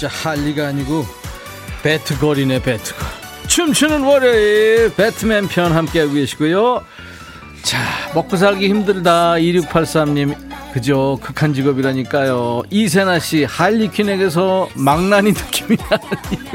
진짜 0.00 0.30
할리가 0.30 0.68
아니고 0.68 1.04
배트걸이네 1.82 2.62
배트걸. 2.62 3.06
춤추는 3.48 4.00
월요일 4.02 4.94
배트맨 4.94 5.48
편 5.48 5.72
함께하고 5.72 6.14
계시고요. 6.14 6.82
자, 7.60 7.78
먹고 8.14 8.38
살기 8.38 8.66
힘들다. 8.66 9.32
2683님 9.34 10.34
그죠? 10.72 11.18
극한 11.20 11.52
직업이라니까요. 11.52 12.62
이세나 12.70 13.18
씨 13.18 13.44
할리퀸에게서 13.44 14.70
망나니 14.74 15.32
느낌이 15.32 15.76
나는 15.76 16.08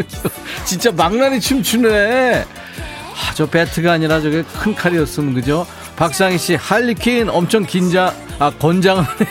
진짜 0.66 0.92
망나니 0.92 1.40
춤추네. 1.40 2.46
아, 2.48 3.34
저 3.36 3.46
배트가 3.46 3.92
아니라 3.92 4.22
저게 4.22 4.42
큰 4.60 4.74
칼이었으면 4.74 5.36
그죠? 5.36 5.68
박상희 5.98 6.40
씨 6.40 6.56
할리퀸 6.56 7.30
엄청 7.30 7.64
긴장 7.64 8.12
아 8.40 8.50
권장하네요. 8.50 9.30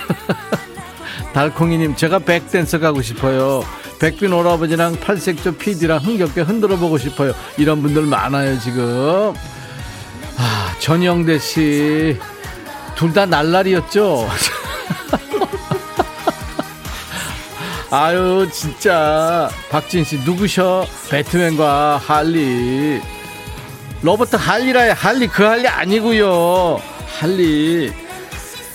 달콩이님 1.34 1.96
제가 1.96 2.20
백댄서 2.20 2.78
가고 2.78 3.02
싶어요 3.02 3.64
백빈 3.98 4.32
오라버지랑 4.32 5.00
팔색조 5.00 5.56
PD랑 5.56 5.98
흥겹게 5.98 6.42
흔들어 6.42 6.76
보고 6.76 6.98
싶어요 6.98 7.32
이런 7.56 7.82
분들 7.82 8.02
많아요 8.02 8.58
지금 8.60 9.32
아 10.36 10.74
전영대 10.80 11.38
씨 11.38 12.18
둘 12.96 13.12
다 13.12 13.26
날라리였죠 13.26 14.28
아유 17.90 18.48
진짜 18.52 19.48
박진 19.70 20.04
씨 20.04 20.18
누구셔? 20.20 20.86
배트맨과 21.10 21.98
할리. 22.04 23.00
로버트 24.02 24.36
할리라야 24.36 24.94
할리 24.94 25.28
그 25.28 25.44
할리 25.44 25.68
아니고요. 25.68 26.80
할리. 27.20 27.92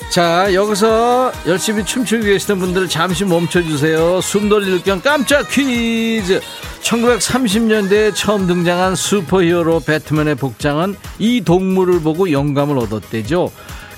자 0.10 0.52
여기서 0.56 1.32
열심히 1.46 1.86
춤추고 1.86 2.24
계시는 2.24 2.60
분들 2.60 2.90
잠시 2.90 3.24
멈춰주세요. 3.26 4.22
숨 4.22 4.50
돌릴 4.50 4.82
겸 4.82 5.00
깜짝 5.02 5.48
퀴즈. 5.50 6.42
1930년대에 6.82 8.16
처음 8.16 8.48
등장한 8.48 8.96
슈퍼히어로 8.96 9.82
배트맨의 9.82 10.36
복장은 10.36 10.96
이 11.20 11.42
동물을 11.42 12.02
보고 12.02 12.32
영감을 12.32 12.80
얻었대죠. 12.80 13.52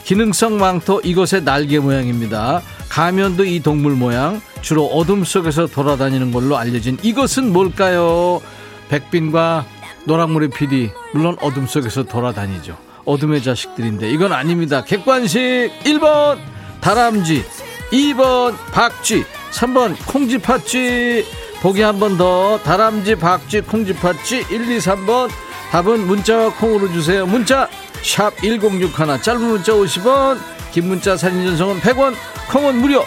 기능성 0.04 0.58
망토 0.58 1.00
이것의 1.02 1.46
날개 1.46 1.80
모양입니다. 1.80 2.62
가면도 2.90 3.46
이 3.46 3.62
동물 3.62 3.94
모양. 3.94 4.42
주로 4.62 4.88
어둠 4.88 5.24
속에서 5.24 5.66
돌아다니는 5.66 6.34
걸로 6.34 6.58
알려진 6.58 6.98
이것은 7.02 7.54
뭘까요? 7.54 8.42
백빈과 8.90 9.66
노랑머리 10.04 10.50
PD 10.50 10.92
물론 11.14 11.38
어둠 11.40 11.68
속에서 11.68 12.04
돌아다니죠. 12.04 12.91
어둠의 13.06 13.44
자식들인데. 13.44 14.10
이건 14.12 14.34
아닙니다. 14.34 14.84
객관식 14.84 15.40
1번 15.84 16.38
다람쥐 16.82 17.44
2번 17.92 18.56
박쥐 18.72 19.24
3번 19.52 19.96
콩쥐팥쥐. 20.08 21.26
보기 21.62 21.82
한 21.82 22.00
번 22.00 22.18
더. 22.18 22.60
다람쥐 22.64 23.16
박쥐 23.16 23.62
콩쥐팥쥐 23.62 24.46
1, 24.50 24.72
2, 24.72 24.78
3번. 24.80 25.30
답은 25.72 26.06
문자와 26.08 26.54
콩으로 26.56 26.92
주세요. 26.92 27.26
문자 27.26 27.70
샵 28.04 28.36
1061 28.42 29.22
짧은 29.22 29.42
문자 29.42 29.72
50원 29.74 30.38
긴 30.72 30.88
문자 30.88 31.16
사진 31.16 31.46
전송은 31.46 31.80
100원 31.80 32.14
콩은 32.52 32.76
무료. 32.82 33.04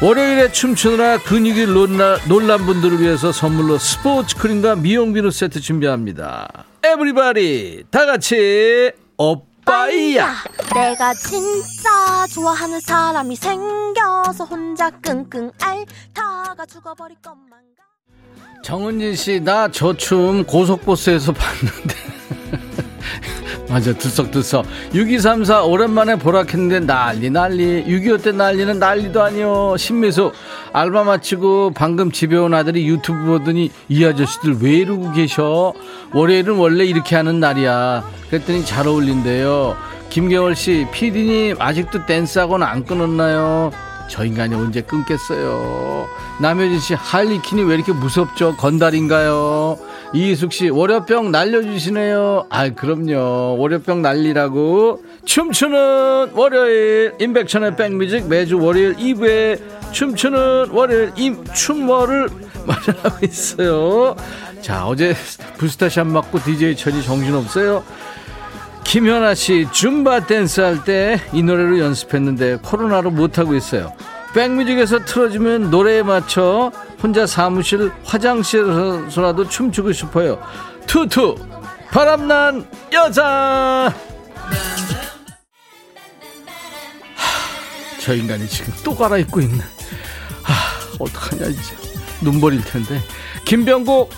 월요일에 0.00 0.52
춤추느라 0.52 1.18
근육이 1.18 1.66
놀라, 1.66 2.18
놀란 2.28 2.64
분들을 2.66 3.00
위해서 3.00 3.32
선물로 3.32 3.78
스포츠 3.78 4.36
크림과 4.36 4.76
미용 4.76 5.12
비누 5.12 5.32
세트 5.32 5.60
준비합니다. 5.60 6.46
Everybody 6.84 7.84
다 7.90 8.06
같이 8.06 8.92
오빠야. 9.18 10.32
내가 10.74 11.12
진짜 11.14 12.26
좋아하는 12.32 12.80
사람이 12.80 13.34
생겨서 13.36 14.44
혼자 14.44 14.90
끙끙 14.90 15.50
앓다가 15.60 16.64
죽어버릴 16.66 17.16
것만 17.20 17.50
같 17.50 18.62
정은진 18.62 19.14
씨, 19.16 19.40
나 19.40 19.68
저 19.68 19.92
춤 19.92 20.44
고속버스에서 20.44 21.32
봤는데. 21.32 21.94
맞아, 23.68 23.92
들썩들썩. 23.92 24.64
6234 24.94 25.64
오랜만에 25.64 26.16
보라켰는데 26.16 26.80
난리 26.80 27.30
난리. 27.30 27.84
6.25 27.84 28.22
때 28.22 28.32
난리는 28.32 28.78
난리도 28.78 29.22
아니요. 29.22 29.76
신미수 29.76 30.32
알바 30.72 31.04
마치고 31.04 31.72
방금 31.74 32.10
집에 32.10 32.36
온 32.36 32.54
아들이 32.54 32.88
유튜브 32.88 33.26
보더니 33.26 33.70
이 33.88 34.04
아저씨들 34.04 34.56
왜 34.62 34.72
이러고 34.78 35.12
계셔? 35.12 35.74
월요일은 36.14 36.54
원래 36.56 36.84
이렇게 36.84 37.14
하는 37.16 37.40
날이야. 37.40 38.04
그랬더니 38.30 38.64
잘 38.64 38.86
어울린대요. 38.86 39.76
김경월 40.08 40.56
씨, 40.56 40.86
피디님 40.90 41.56
아직도 41.58 42.06
댄스학원 42.06 42.62
안 42.62 42.84
끊었나요? 42.84 43.70
저 44.08 44.24
인간이 44.24 44.54
언제 44.54 44.80
끊겠어요? 44.80 46.08
남효진 46.40 46.80
씨, 46.80 46.94
할리퀸이 46.94 47.62
왜 47.64 47.74
이렇게 47.74 47.92
무섭죠? 47.92 48.56
건달인가요? 48.56 49.78
이희숙 50.14 50.52
씨, 50.54 50.68
월요병 50.70 51.30
날려주시네요. 51.30 52.46
아, 52.48 52.70
그럼요. 52.70 53.56
월요병 53.58 54.00
날리라고. 54.00 55.02
춤추는 55.26 56.30
월요일, 56.32 57.12
임백천의 57.20 57.76
백뮤직 57.76 58.26
매주 58.26 58.58
월요일 58.58 58.94
2부에 58.96 59.60
춤추는 59.92 60.70
월요일, 60.70 61.12
임, 61.16 61.44
춤월을 61.44 62.28
마련하고 62.66 63.24
있어요. 63.26 64.16
자, 64.62 64.86
어제 64.86 65.14
부스타샷 65.58 66.06
맞고 66.06 66.38
DJ 66.40 66.76
천이 66.76 67.02
정신없어요. 67.02 67.84
김현아 68.84 69.34
씨, 69.34 69.66
줌바 69.70 70.26
댄스 70.26 70.62
할 70.62 70.82
때 70.84 71.20
이 71.34 71.42
노래로 71.42 71.78
연습했는데 71.80 72.60
코로나로 72.62 73.10
못하고 73.10 73.54
있어요. 73.54 73.92
백뮤직에서 74.34 75.04
틀어주면 75.04 75.70
노래에 75.70 76.02
맞춰 76.02 76.70
혼자 77.02 77.26
사무실 77.26 77.90
화장실에서라도 78.04 79.48
춤추고 79.48 79.92
싶어요. 79.92 80.40
투투 80.86 81.36
바람난 81.90 82.68
여자. 82.92 83.94
하, 87.14 88.00
저 88.00 88.14
인간이 88.14 88.46
지금 88.48 88.72
또 88.84 88.94
갈아입고 88.94 89.40
있네. 89.40 89.64
하, 90.42 90.54
어떡하냐 90.98 91.46
이제 91.46 91.74
눈버릴 92.20 92.62
텐데. 92.64 93.00
김병국 93.44 94.10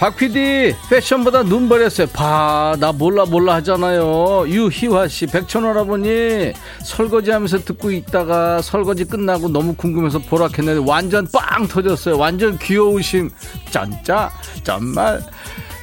박 0.00 0.16
PD 0.16 0.74
패션보다 0.88 1.42
눈 1.42 1.68
버렸어요. 1.68 2.06
봐, 2.06 2.74
나 2.80 2.90
몰라 2.90 3.26
몰라 3.26 3.56
하잖아요. 3.56 4.44
유희화 4.48 5.08
씨, 5.08 5.26
백천 5.26 5.62
할아버니 5.66 6.54
설거지하면서 6.82 7.58
듣고 7.66 7.90
있다가 7.90 8.62
설거지 8.62 9.04
끝나고 9.04 9.50
너무 9.50 9.74
궁금해서 9.74 10.18
보라했는데 10.20 10.90
완전 10.90 11.28
빵 11.30 11.68
터졌어요. 11.68 12.16
완전 12.16 12.58
귀여우심. 12.58 13.28
짠짜 13.70 14.30
정말 14.64 15.22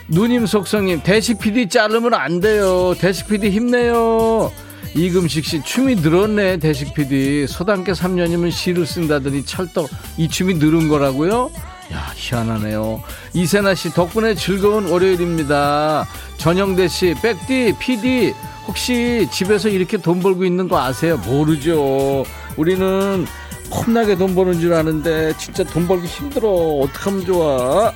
누님 0.07 0.47
속성님, 0.47 1.03
대식 1.03 1.37
PD 1.37 1.69
자르면 1.69 2.15
안 2.15 2.39
돼요. 2.39 2.95
대식 2.97 3.27
PD 3.27 3.51
힘내요. 3.51 4.51
이금식 4.95 5.45
씨, 5.45 5.61
춤이 5.61 5.93
늘었네, 5.97 6.57
대식 6.57 6.95
PD. 6.95 7.45
소단계 7.45 7.91
3년이면 7.91 8.49
시를 8.49 8.87
쓴다더니 8.87 9.45
찰떡, 9.45 9.87
이 10.17 10.27
춤이 10.27 10.55
늘은 10.55 10.87
거라고요? 10.87 11.51
야, 11.93 12.11
희한하네요. 12.15 13.01
이세나 13.33 13.75
씨, 13.75 13.93
덕분에 13.93 14.35
즐거운 14.35 14.89
월요일입니다. 14.89 16.07
전영대 16.37 16.87
씨, 16.87 17.15
백디, 17.21 17.75
PD, 17.79 18.33
혹시 18.67 19.27
집에서 19.31 19.69
이렇게 19.69 19.97
돈 19.97 20.19
벌고 20.21 20.43
있는 20.43 20.67
거 20.67 20.81
아세요? 20.81 21.17
모르죠. 21.17 22.25
우리는 22.57 23.25
겁나게 23.69 24.15
돈 24.15 24.35
버는 24.35 24.59
줄 24.59 24.73
아는데, 24.73 25.33
진짜 25.37 25.63
돈 25.63 25.87
벌기 25.87 26.07
힘들어. 26.07 26.49
어떡하면 26.49 27.25
좋아? 27.25 27.93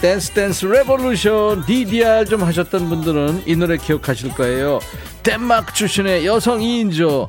Dance 0.00 0.30
Dance 0.30 0.66
Revolution 0.66 1.66
DDR 1.66 2.24
좀 2.24 2.44
하셨던 2.44 2.88
분들은 2.88 3.42
이 3.46 3.56
노래 3.56 3.76
기억하실 3.76 4.32
거예요. 4.34 4.78
덴마크 5.24 5.74
출신의 5.74 6.24
여성 6.24 6.60
2인조 6.60 7.28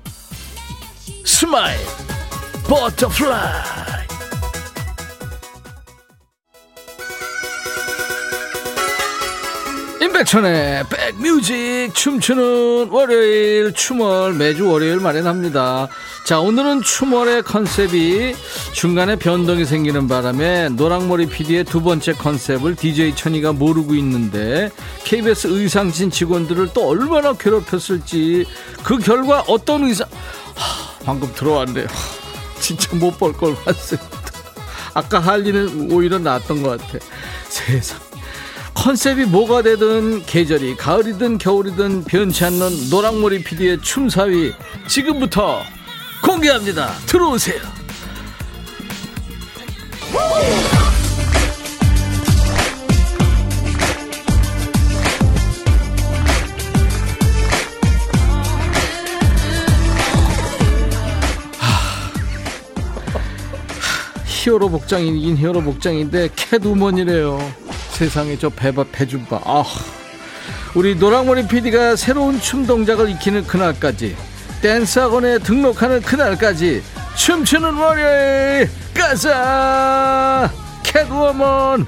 스마일 1.26 1.80
Butterfly 2.68 3.99
임백천의 10.20 10.84
백뮤직 10.90 11.94
춤추는 11.94 12.90
월요일 12.90 13.74
춤월 13.74 14.34
매주 14.34 14.70
월요일 14.70 15.00
마련합니다. 15.00 15.88
자 16.26 16.40
오늘은 16.40 16.82
춤월의 16.82 17.44
컨셉이 17.44 18.36
중간에 18.74 19.16
변동이 19.16 19.64
생기는 19.66 20.08
바람에 20.08 20.70
노랑머리 20.70 21.28
PD의 21.28 21.64
두 21.64 21.82
번째 21.82 22.14
컨셉을 22.14 22.76
DJ 22.76 23.16
천이가 23.16 23.54
모르고 23.54 23.96
있는데 23.96 24.70
KBS 25.06 25.48
의상진 25.48 26.12
직원들을 26.12 26.70
또 26.74 26.90
얼마나 26.90 27.34
괴롭혔을지 27.34 28.46
그 28.84 28.98
결과 28.98 29.44
어떤 29.48 29.84
의상 29.86 30.08
하, 30.56 31.06
방금 31.06 31.32
들어왔네요. 31.34 31.88
진짜 32.60 32.94
못 32.96 33.18
볼 33.18 33.32
걸 33.34 33.56
봤어요. 33.64 34.00
아까 34.94 35.20
할리는 35.20 35.92
오히려 35.92 36.20
나았던 36.20 36.62
것 36.62 36.82
같아. 36.82 37.06
세상. 37.48 38.09
컨셉이 38.80 39.26
뭐가 39.26 39.62
되든 39.62 40.26
계절이 40.26 40.78
가을이든 40.78 41.38
겨울이든 41.38 42.06
변치 42.06 42.46
않는 42.46 42.90
노랑머리 42.90 43.44
PD의 43.44 43.82
춤사위 43.82 44.54
지금부터 44.88 45.64
공개합니다. 46.24 46.94
들어오세요. 47.06 47.60
히어로 64.26 64.70
복장이긴 64.70 65.36
히어로 65.36 65.62
복장인데 65.64 66.30
캣우먼이래요. 66.34 67.70
세상에 68.00 68.38
저 68.38 68.47
배바 68.47 68.86
배좀 68.93 69.26
봐. 69.26 69.41
아. 69.43 69.62
우리 70.74 70.95
노랑머리 70.95 71.50
PD가 71.50 71.97
새로운 71.97 72.39
춤 72.39 72.66
동작을 72.66 73.10
익히는 73.10 73.45
그날까지 73.45 74.16
댄스 74.62 75.00
학원에 75.00 75.38
등록하는 75.39 76.02
그날까지 76.02 76.82
춤추는 77.18 77.74
월요일 77.74 78.70
가자 78.93 80.50
캣우먼 80.82 81.88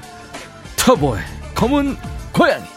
터보의 0.76 1.22
검은 1.54 1.96
고양이 2.30 2.71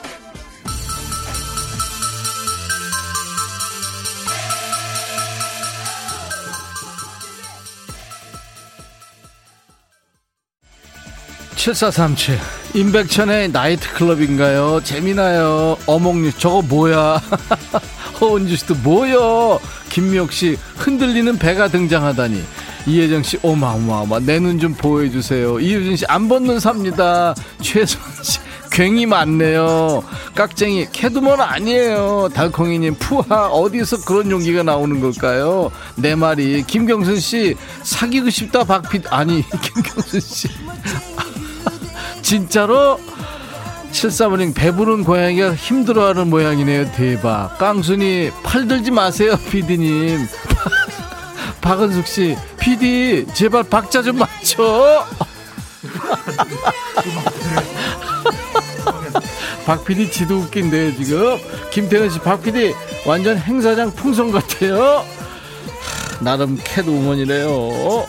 칠사삼칠. 11.66 12.38
임백천의 12.76 13.50
나이트클럽인가요? 13.50 14.82
재미나요? 14.84 15.76
어몽류 15.88 16.34
저거 16.38 16.62
뭐야? 16.62 17.20
허은주 18.22 18.56
씨도 18.56 18.76
뭐요? 18.84 19.60
김미옥 19.90 20.32
씨 20.32 20.58
흔들리는 20.78 21.40
배가 21.40 21.68
등장하다니. 21.68 22.44
이혜정 22.86 23.24
씨 23.24 23.40
오마오마오마. 23.42 24.20
내 24.20 24.38
눈 24.40 24.60
좀 24.60 24.76
보여주세요. 24.76 25.60
이유진 25.60 25.96
씨 25.96 26.06
안 26.08 26.30
벗는 26.30 26.60
삽니다. 26.60 27.34
최선 27.64 28.00
씨 28.22 28.38
괜히 28.72 29.08
많네요. 29.08 30.04
깍쟁이 30.36 30.86
캐드먼 30.92 31.42
아니에요. 31.42 32.30
달콩이님 32.36 32.94
푸하 33.00 33.48
어디서 33.48 34.02
그런 34.06 34.30
용기가 34.30 34.62
나오는 34.62 35.00
걸까요? 35.02 35.72
내 35.96 36.14
말이. 36.14 36.62
김경순 36.68 37.20
씨 37.20 37.56
사귀고 37.82 38.30
싶다 38.30 38.64
박빛. 38.66 39.12
아니 39.12 39.44
김경순 39.74 40.20
씨 40.20 40.48
진짜로 42.26 43.00
73번님 43.92 44.56
배부른 44.56 45.04
고양이가 45.04 45.54
힘들어하는 45.54 46.28
모양이네요 46.32 46.92
대박. 46.94 47.56
깡순이 47.60 48.32
팔 48.42 48.68
들지 48.68 48.90
마세요 48.90 49.38
피디님. 49.52 50.28
박은숙씨 51.62 52.36
피디 52.60 53.28
제발 53.36 53.62
박자 53.66 54.02
좀 54.02 54.18
맞춰. 54.18 55.06
박 59.68 59.86
PD 59.86 60.10
지도 60.12 60.40
웃긴데 60.40 60.96
지금. 60.96 61.38
김태현씨 61.72 62.22
박 62.22 62.42
PD 62.42 62.74
완전 63.06 63.38
행사장 63.38 63.92
풍선 63.94 64.32
같아요. 64.32 65.06
나름 66.22 66.58
캣 66.64 66.88
우먼이래요 66.88 68.08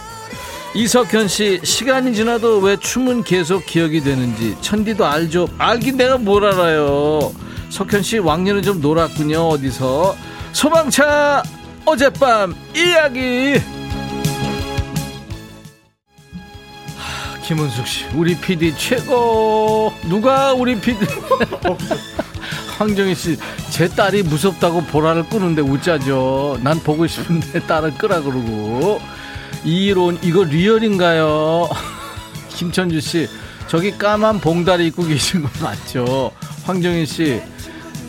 이석현 0.76 1.26
씨 1.28 1.58
시간이 1.64 2.14
지나도 2.14 2.58
왜 2.58 2.76
춤은 2.76 3.24
계속 3.24 3.64
기억이 3.64 4.02
되는지 4.02 4.56
천디도 4.60 5.06
알죠? 5.06 5.48
알긴 5.56 5.96
내가 5.96 6.18
뭘 6.18 6.44
알아요? 6.44 7.32
석현 7.70 8.02
씨 8.02 8.18
왕년에 8.18 8.60
좀 8.60 8.82
놀았군요 8.82 9.48
어디서? 9.48 10.14
소방차 10.52 11.42
어젯밤 11.86 12.54
이야기! 12.74 13.54
하, 16.98 17.38
김은숙 17.42 17.86
씨 17.86 18.04
우리 18.14 18.36
PD 18.36 18.76
최고! 18.76 19.94
누가 20.08 20.52
우리 20.52 20.78
PD 20.78 20.98
황정희 22.78 23.14
씨 23.14 23.36
제 23.70 23.88
딸이 23.88 24.22
무섭다고 24.22 24.82
보라를 24.84 25.28
끄는데 25.28 25.60
웃자죠. 25.60 26.58
난 26.62 26.78
보고 26.80 27.06
싶은데 27.06 27.60
딸을 27.66 27.92
끄라 27.94 28.22
그러고 28.22 29.00
이론 29.64 30.18
이거 30.22 30.44
리얼인가요? 30.44 31.68
김천주 32.50 33.00
씨 33.00 33.28
저기 33.68 33.96
까만 33.96 34.40
봉다리 34.40 34.86
입고 34.88 35.04
계신 35.04 35.42
거 35.42 35.48
맞죠? 35.60 36.30
황정인 36.64 37.04
씨, 37.06 37.40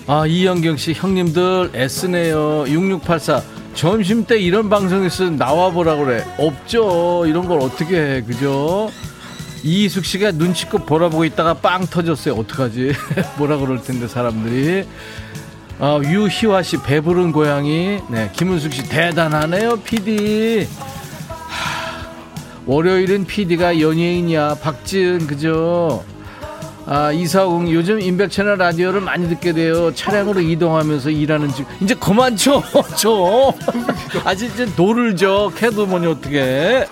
아 0.08 0.26
이영경 0.26 0.78
씨 0.78 0.94
형님들 0.94 1.72
애쓰네요. 1.76 2.66
6684 2.68 3.42
점심 3.74 4.26
때 4.26 4.40
이런 4.40 4.70
방송에서 4.70 5.30
나와 5.30 5.70
보라 5.70 5.96
그래. 5.98 6.26
없죠. 6.38 7.26
이런 7.28 7.48
걸 7.48 7.60
어떻게 7.62 8.00
해, 8.00 8.22
그죠? 8.22 8.92
이희숙 9.64 10.06
씨가 10.06 10.32
눈치껏 10.32 10.86
보라보고 10.86 11.26
있다가 11.26 11.56
빵 11.56 11.86
터졌어요. 11.86 12.36
어떡하지? 12.36 12.94
뭐라 13.38 13.58
그럴 13.58 13.82
텐데 13.82 14.08
사람들이. 14.08 14.88
아, 15.80 16.00
유희화 16.04 16.64
씨 16.64 16.78
배부른 16.78 17.32
고양이. 17.32 18.00
네, 18.10 18.32
김은숙 18.34 18.74
씨 18.74 18.84
대단하네요, 18.90 19.78
PD. 19.82 20.68
월요일은 22.68 23.26
PD가 23.26 23.80
연예인이야. 23.80 24.56
박지은, 24.62 25.26
그죠? 25.26 26.04
아, 26.86 27.12
이사공 27.12 27.72
요즘 27.72 28.00
임백천의 28.00 28.58
라디오를 28.58 29.02
많이 29.02 29.28
듣게 29.30 29.54
돼요. 29.54 29.94
차량으로 29.94 30.42
이동하면서 30.42 31.10
일하는 31.10 31.54
중. 31.54 31.66
이제 31.82 31.94
그만 31.96 32.36
쳐, 32.36 32.62
쳐. 32.98 33.54
아직 34.24 34.54
이제 34.54 34.68
노를 34.76 35.16
줘. 35.16 35.52
캐드머니 35.56 36.08
어떻게. 36.08 36.86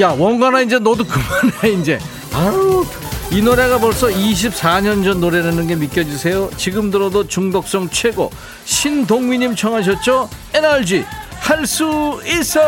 야, 0.00 0.08
원관아, 0.18 0.62
이제 0.62 0.78
너도 0.78 1.04
그만해, 1.04 1.80
이제. 1.80 1.98
아우. 2.32 2.84
이 3.32 3.40
노래가 3.40 3.78
벌써 3.78 4.08
24년 4.08 5.02
전 5.02 5.20
노래라는 5.20 5.66
게 5.66 5.74
믿겨지세요? 5.74 6.50
지금 6.58 6.90
들어도 6.90 7.26
중독성 7.26 7.88
최고. 7.90 8.30
신동미님 8.66 9.56
청하셨죠? 9.56 10.28
NRG. 10.52 11.04
할 11.40 11.66
수 11.66 12.20
있어! 12.26 12.60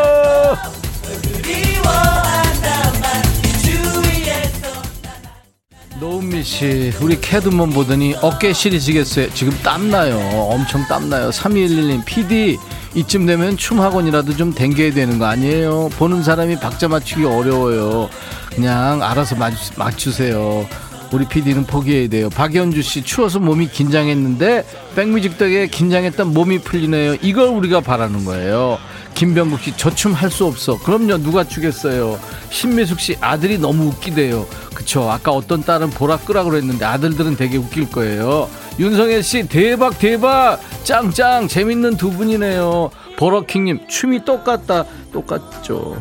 노은미 6.00 6.42
씨, 6.42 6.92
우리 7.00 7.20
캐드먼 7.20 7.70
보더니 7.70 8.14
어깨 8.20 8.52
시리시겠어요. 8.52 9.32
지금 9.32 9.56
땀나요. 9.62 10.18
엄청 10.50 10.84
땀나요. 10.88 11.30
3211님, 11.30 12.04
PD, 12.04 12.58
이쯤 12.94 13.26
되면 13.26 13.56
춤 13.56 13.80
학원이라도 13.80 14.36
좀 14.36 14.52
댕겨야 14.52 14.92
되는 14.92 15.18
거 15.20 15.26
아니에요? 15.26 15.90
보는 15.90 16.22
사람이 16.24 16.58
박자 16.58 16.88
맞추기 16.88 17.24
어려워요. 17.24 18.10
그냥 18.55 19.02
알아서 19.02 19.34
맞추, 19.36 19.72
맞추 19.76 20.12
세요. 20.12 20.66
우리 21.12 21.26
PD는 21.26 21.64
포기해야 21.64 22.09
돼요. 22.09 22.28
박연주 22.30 22.82
씨 22.82 23.02
추워서 23.02 23.38
몸이 23.38 23.68
긴장했는데 23.68 24.64
백뮤직 24.96 25.38
덕에 25.38 25.66
긴장했던 25.68 26.32
몸이 26.32 26.61
풀리네요. 26.61 27.16
이걸 27.22 27.48
우리가 27.48 27.80
바라는 27.80 28.24
거예요. 28.24 28.78
김병국 29.14 29.61
씨 29.61 29.72
저 29.76 29.90
춤 29.94 30.12
할 30.12 30.28
수 30.30 30.44
없어. 30.44 30.76
그럼요 30.78 31.18
누가 31.18 31.44
추겠어요. 31.44 32.18
신미숙 32.50 32.98
씨 32.98 33.16
아들이 33.20 33.59
너무 33.59 33.88
웃기대요. 33.90 34.44
그쵸 34.74 35.09
아까 35.09 35.30
어떤 35.30 35.62
딸은 35.62 35.90
보라 35.90 36.16
끄라 36.16 36.42
그랬는데 36.42 36.84
아들들은 36.84 37.36
되게 37.36 37.59
웃길 37.59 37.90
거예요. 37.90 38.48
윤성애 38.80 39.22
씨 39.22 39.46
대박 39.46 39.98
대박 40.00 40.59
짱짱 40.82 41.46
재밌는 41.46 41.96
두 41.96 42.11
분이네요. 42.11 42.90
버러킹님 43.16 43.86
춤이 43.88 44.24
똑같다 44.24 44.84
똑같죠. 45.12 45.96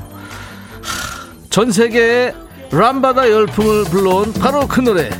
전 1.54 1.72
세계에 1.72 2.34
람바다 2.72 3.30
열풍을 3.30 3.84
불러온 3.84 4.34
바로 4.34 4.68
그 4.68 4.80
노래 4.80 5.12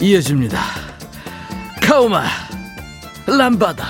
이어집니다. 0.00 0.60
카우마 1.82 2.22
람바다 3.26 3.84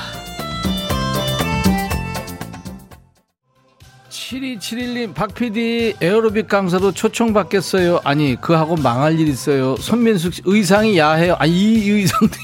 7271님, 4.09 5.13
박 5.13 5.35
PD 5.35 5.97
에어로빅 6.01 6.49
강사도 6.49 6.93
초청받겠어요. 6.93 8.01
아니, 8.05 8.41
그 8.41 8.55
하고 8.55 8.77
망할 8.77 9.21
일 9.21 9.29
있어요. 9.29 9.77
손민숙 9.77 10.33
씨, 10.33 10.43
의상이 10.47 10.97
야해요. 10.97 11.37
아, 11.39 11.45
이 11.45 11.91
의상도 11.91 12.37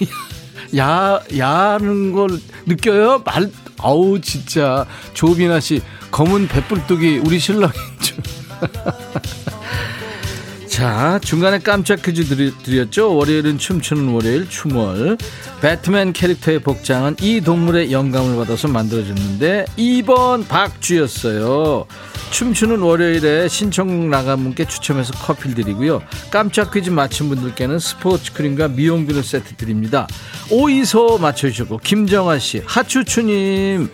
야, 0.76 1.22
야하는 1.38 2.12
걸 2.12 2.28
느껴요? 2.66 3.22
말, 3.24 3.50
아우, 3.78 4.20
진짜. 4.20 4.84
조비나 5.14 5.58
씨, 5.60 5.80
검은 6.10 6.48
배불뚝이 6.48 7.22
우리 7.24 7.38
신랑인 7.38 7.72
줄. 7.98 8.41
자, 10.68 11.20
중간에 11.22 11.58
깜짝 11.58 12.02
퀴즈 12.02 12.24
드렸죠? 12.62 13.14
월요일은 13.14 13.58
춤추는 13.58 14.08
월요일, 14.08 14.48
춤월. 14.48 15.18
배트맨 15.60 16.14
캐릭터의 16.14 16.60
복장은 16.60 17.16
이 17.20 17.42
동물의 17.42 17.92
영감을 17.92 18.36
받아서 18.36 18.68
만들어졌는데, 18.68 19.66
2번 19.76 20.48
박쥐였어요. 20.48 21.84
춤추는 22.30 22.80
월요일에 22.80 23.48
신청 23.48 24.08
나간 24.08 24.42
분께 24.42 24.64
추첨해서 24.64 25.12
커피를 25.12 25.54
드리고요. 25.56 26.02
깜짝 26.30 26.72
퀴즈 26.72 26.88
맞힌 26.88 27.28
분들께는 27.28 27.78
스포츠 27.78 28.32
크림과 28.32 28.68
미용 28.68 29.06
비누 29.06 29.22
세트 29.22 29.56
드립니다. 29.56 30.08
오이소 30.50 31.18
맞춰주셨고, 31.18 31.78
김정아 31.78 32.38
씨, 32.38 32.62
하추추님, 32.64 33.90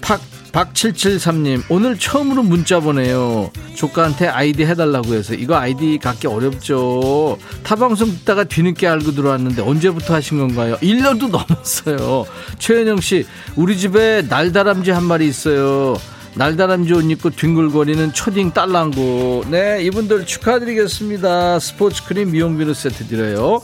팍 0.00 0.20
박칠칠삼님 0.54 1.64
오늘 1.68 1.98
처음으로 1.98 2.44
문자 2.44 2.78
보내요. 2.78 3.50
조카한테 3.74 4.28
아이디 4.28 4.64
해달라고 4.64 5.12
해서 5.14 5.34
이거 5.34 5.56
아이디 5.56 5.98
갖기 6.00 6.28
어렵죠. 6.28 7.38
타방송 7.64 8.10
듣다가 8.10 8.44
뒤늦게 8.44 8.86
알고 8.86 9.16
들어왔는데 9.16 9.62
언제부터 9.62 10.14
하신 10.14 10.38
건가요? 10.38 10.76
1년도 10.76 11.30
넘었어요. 11.30 12.26
최현영씨 12.60 13.26
우리 13.56 13.76
집에 13.76 14.22
날다람쥐 14.28 14.92
한 14.92 15.02
마리 15.02 15.26
있어요. 15.26 15.96
날다람쥐 16.36 16.92
옷 16.92 17.10
입고 17.10 17.30
뒹굴거리는 17.30 18.12
초딩 18.12 18.52
딸랑구. 18.52 19.46
네 19.50 19.82
이분들 19.82 20.24
축하드리겠습니다. 20.24 21.58
스포츠 21.58 22.04
크림 22.04 22.30
미용 22.30 22.56
비누 22.56 22.74
세트 22.74 23.08
드려요 23.08 23.60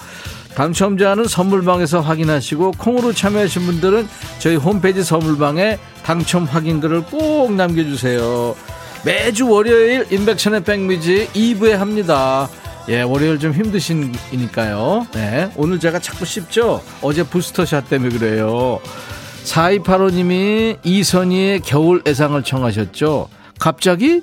당첨자는 0.54 1.24
선물방에서 1.24 2.00
확인하시고 2.00 2.72
콩으로 2.72 3.12
참여하신 3.12 3.62
분들은 3.62 4.08
저희 4.38 4.56
홈페이지 4.56 5.02
선물방에 5.02 5.78
당첨 6.02 6.44
확인글을 6.44 7.04
꼭 7.04 7.52
남겨주세요. 7.52 8.54
매주 9.04 9.48
월요일 9.48 10.06
인백션의 10.10 10.64
백미지 10.64 11.28
2부에 11.32 11.70
합니다. 11.72 12.48
예, 12.88 13.02
월요일 13.02 13.38
좀 13.38 13.52
힘드시니까요. 13.52 15.06
네, 15.12 15.50
오늘 15.56 15.78
제가 15.78 16.00
자꾸 16.00 16.24
쉽죠? 16.24 16.82
어제 17.02 17.22
부스터샷 17.22 17.88
때문에 17.88 18.18
그래요. 18.18 18.80
4285님이 19.44 20.78
이선희의 20.84 21.60
겨울 21.60 22.02
애상을 22.06 22.42
청하셨죠? 22.42 23.28
갑자기? 23.58 24.22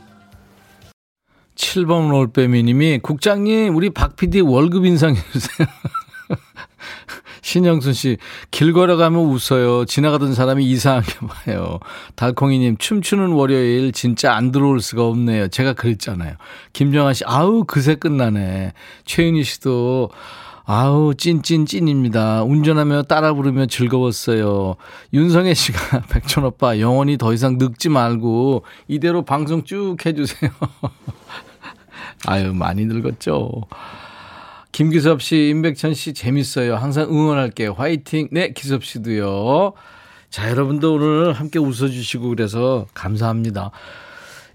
7번 1.56 2.14
올빼미님이 2.14 3.00
국장님 3.00 3.76
우리 3.76 3.90
박 3.90 4.16
PD 4.16 4.42
월급 4.42 4.86
인상해주세요. 4.86 5.68
신영순 7.42 7.94
씨, 7.94 8.18
길 8.52 8.74
걸어가면 8.74 9.20
웃어요. 9.20 9.86
지나가던 9.86 10.34
사람이 10.34 10.66
이상하게 10.66 11.14
봐요. 11.28 11.80
달콩이님, 12.16 12.78
춤추는 12.78 13.32
월요일 13.32 13.92
진짜 13.92 14.34
안 14.34 14.52
들어올 14.52 14.82
수가 14.82 15.06
없네요. 15.06 15.48
제가 15.48 15.74
그랬잖아요. 15.74 16.36
김정아 16.74 17.14
씨, 17.14 17.24
아우, 17.26 17.64
그새 17.64 17.96
끝나네. 17.96 18.74
최윤희 19.06 19.44
씨도, 19.44 20.10
아우, 20.66 21.16
찐찐찐입니다. 21.16 22.44
운전하며 22.44 23.04
따라 23.04 23.34
부르며 23.34 23.68
즐거웠어요. 23.68 24.76
윤성애 25.14 25.54
씨가, 25.54 26.02
백천 26.12 26.44
오빠, 26.44 26.80
영원히 26.80 27.18
더 27.18 27.34
이상 27.34 27.58
늙지 27.58 27.88
말고, 27.88 28.66
이대로 28.90 29.24
방송 29.24 29.64
쭉 29.64 29.96
해주세요. 30.06 30.52
아유, 32.28 32.54
많이 32.54 32.84
늙었죠. 32.86 33.62
김기섭 34.72 35.22
씨, 35.22 35.50
임백천 35.50 35.94
씨 35.94 36.14
재밌어요. 36.14 36.76
항상 36.76 37.06
응원할게요. 37.10 37.74
화이팅. 37.74 38.30
네, 38.32 38.54
기섭 38.54 38.84
씨도요. 38.84 39.74
자, 40.30 40.50
여러분도 40.50 40.96
오늘 40.96 41.34
함께 41.34 41.58
웃어주시고 41.60 42.30
그래서 42.30 42.86
감사합니다. 42.94 43.72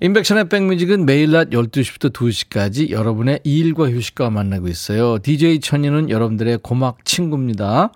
임백천의 0.01 0.49
백뮤직은 0.49 1.07
매일 1.07 1.31
낮 1.31 1.51
12시부터 1.51 2.13
2시까지 2.13 2.91
여러분의 2.91 3.41
일과 3.45 3.89
휴식과 3.89 4.31
만나고 4.31 4.69
있어요. 4.69 5.19
DJ 5.19 5.61
천이는 5.61 6.11
여러분들의 6.11 6.59
고막 6.63 7.05
친구입니다. 7.05 7.93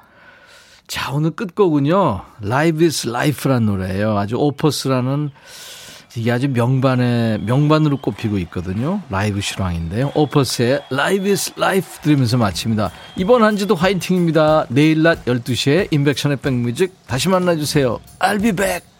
자, 0.86 1.12
오늘 1.12 1.32
끝곡은요. 1.32 2.22
Live 2.44 2.84
is 2.84 3.08
Life라는 3.08 3.66
노래예요. 3.66 4.16
아주 4.16 4.36
오퍼스라는 4.36 5.30
이게 6.14 6.32
아주 6.32 6.48
명반의 6.48 7.40
명반으로 7.40 7.98
꼽히고 7.98 8.38
있거든요. 8.38 9.00
라이브 9.10 9.40
실황인데요. 9.40 10.12
오퍼스의 10.14 10.82
Live 10.92 11.30
is 11.30 11.52
Life 11.58 12.02
들으면서 12.02 12.36
마칩니다. 12.38 12.90
이번 13.16 13.42
한 13.42 13.56
주도 13.56 13.74
화이팅입니다. 13.74 14.66
내일 14.68 15.02
낮 15.02 15.24
12시에 15.24 15.88
인백션의 15.90 16.38
백뮤직 16.38 16.94
다시 17.06 17.28
만나 17.28 17.54
주세요. 17.56 17.98
I'll 18.20 18.40
be 18.40 18.52
back. 18.52 18.95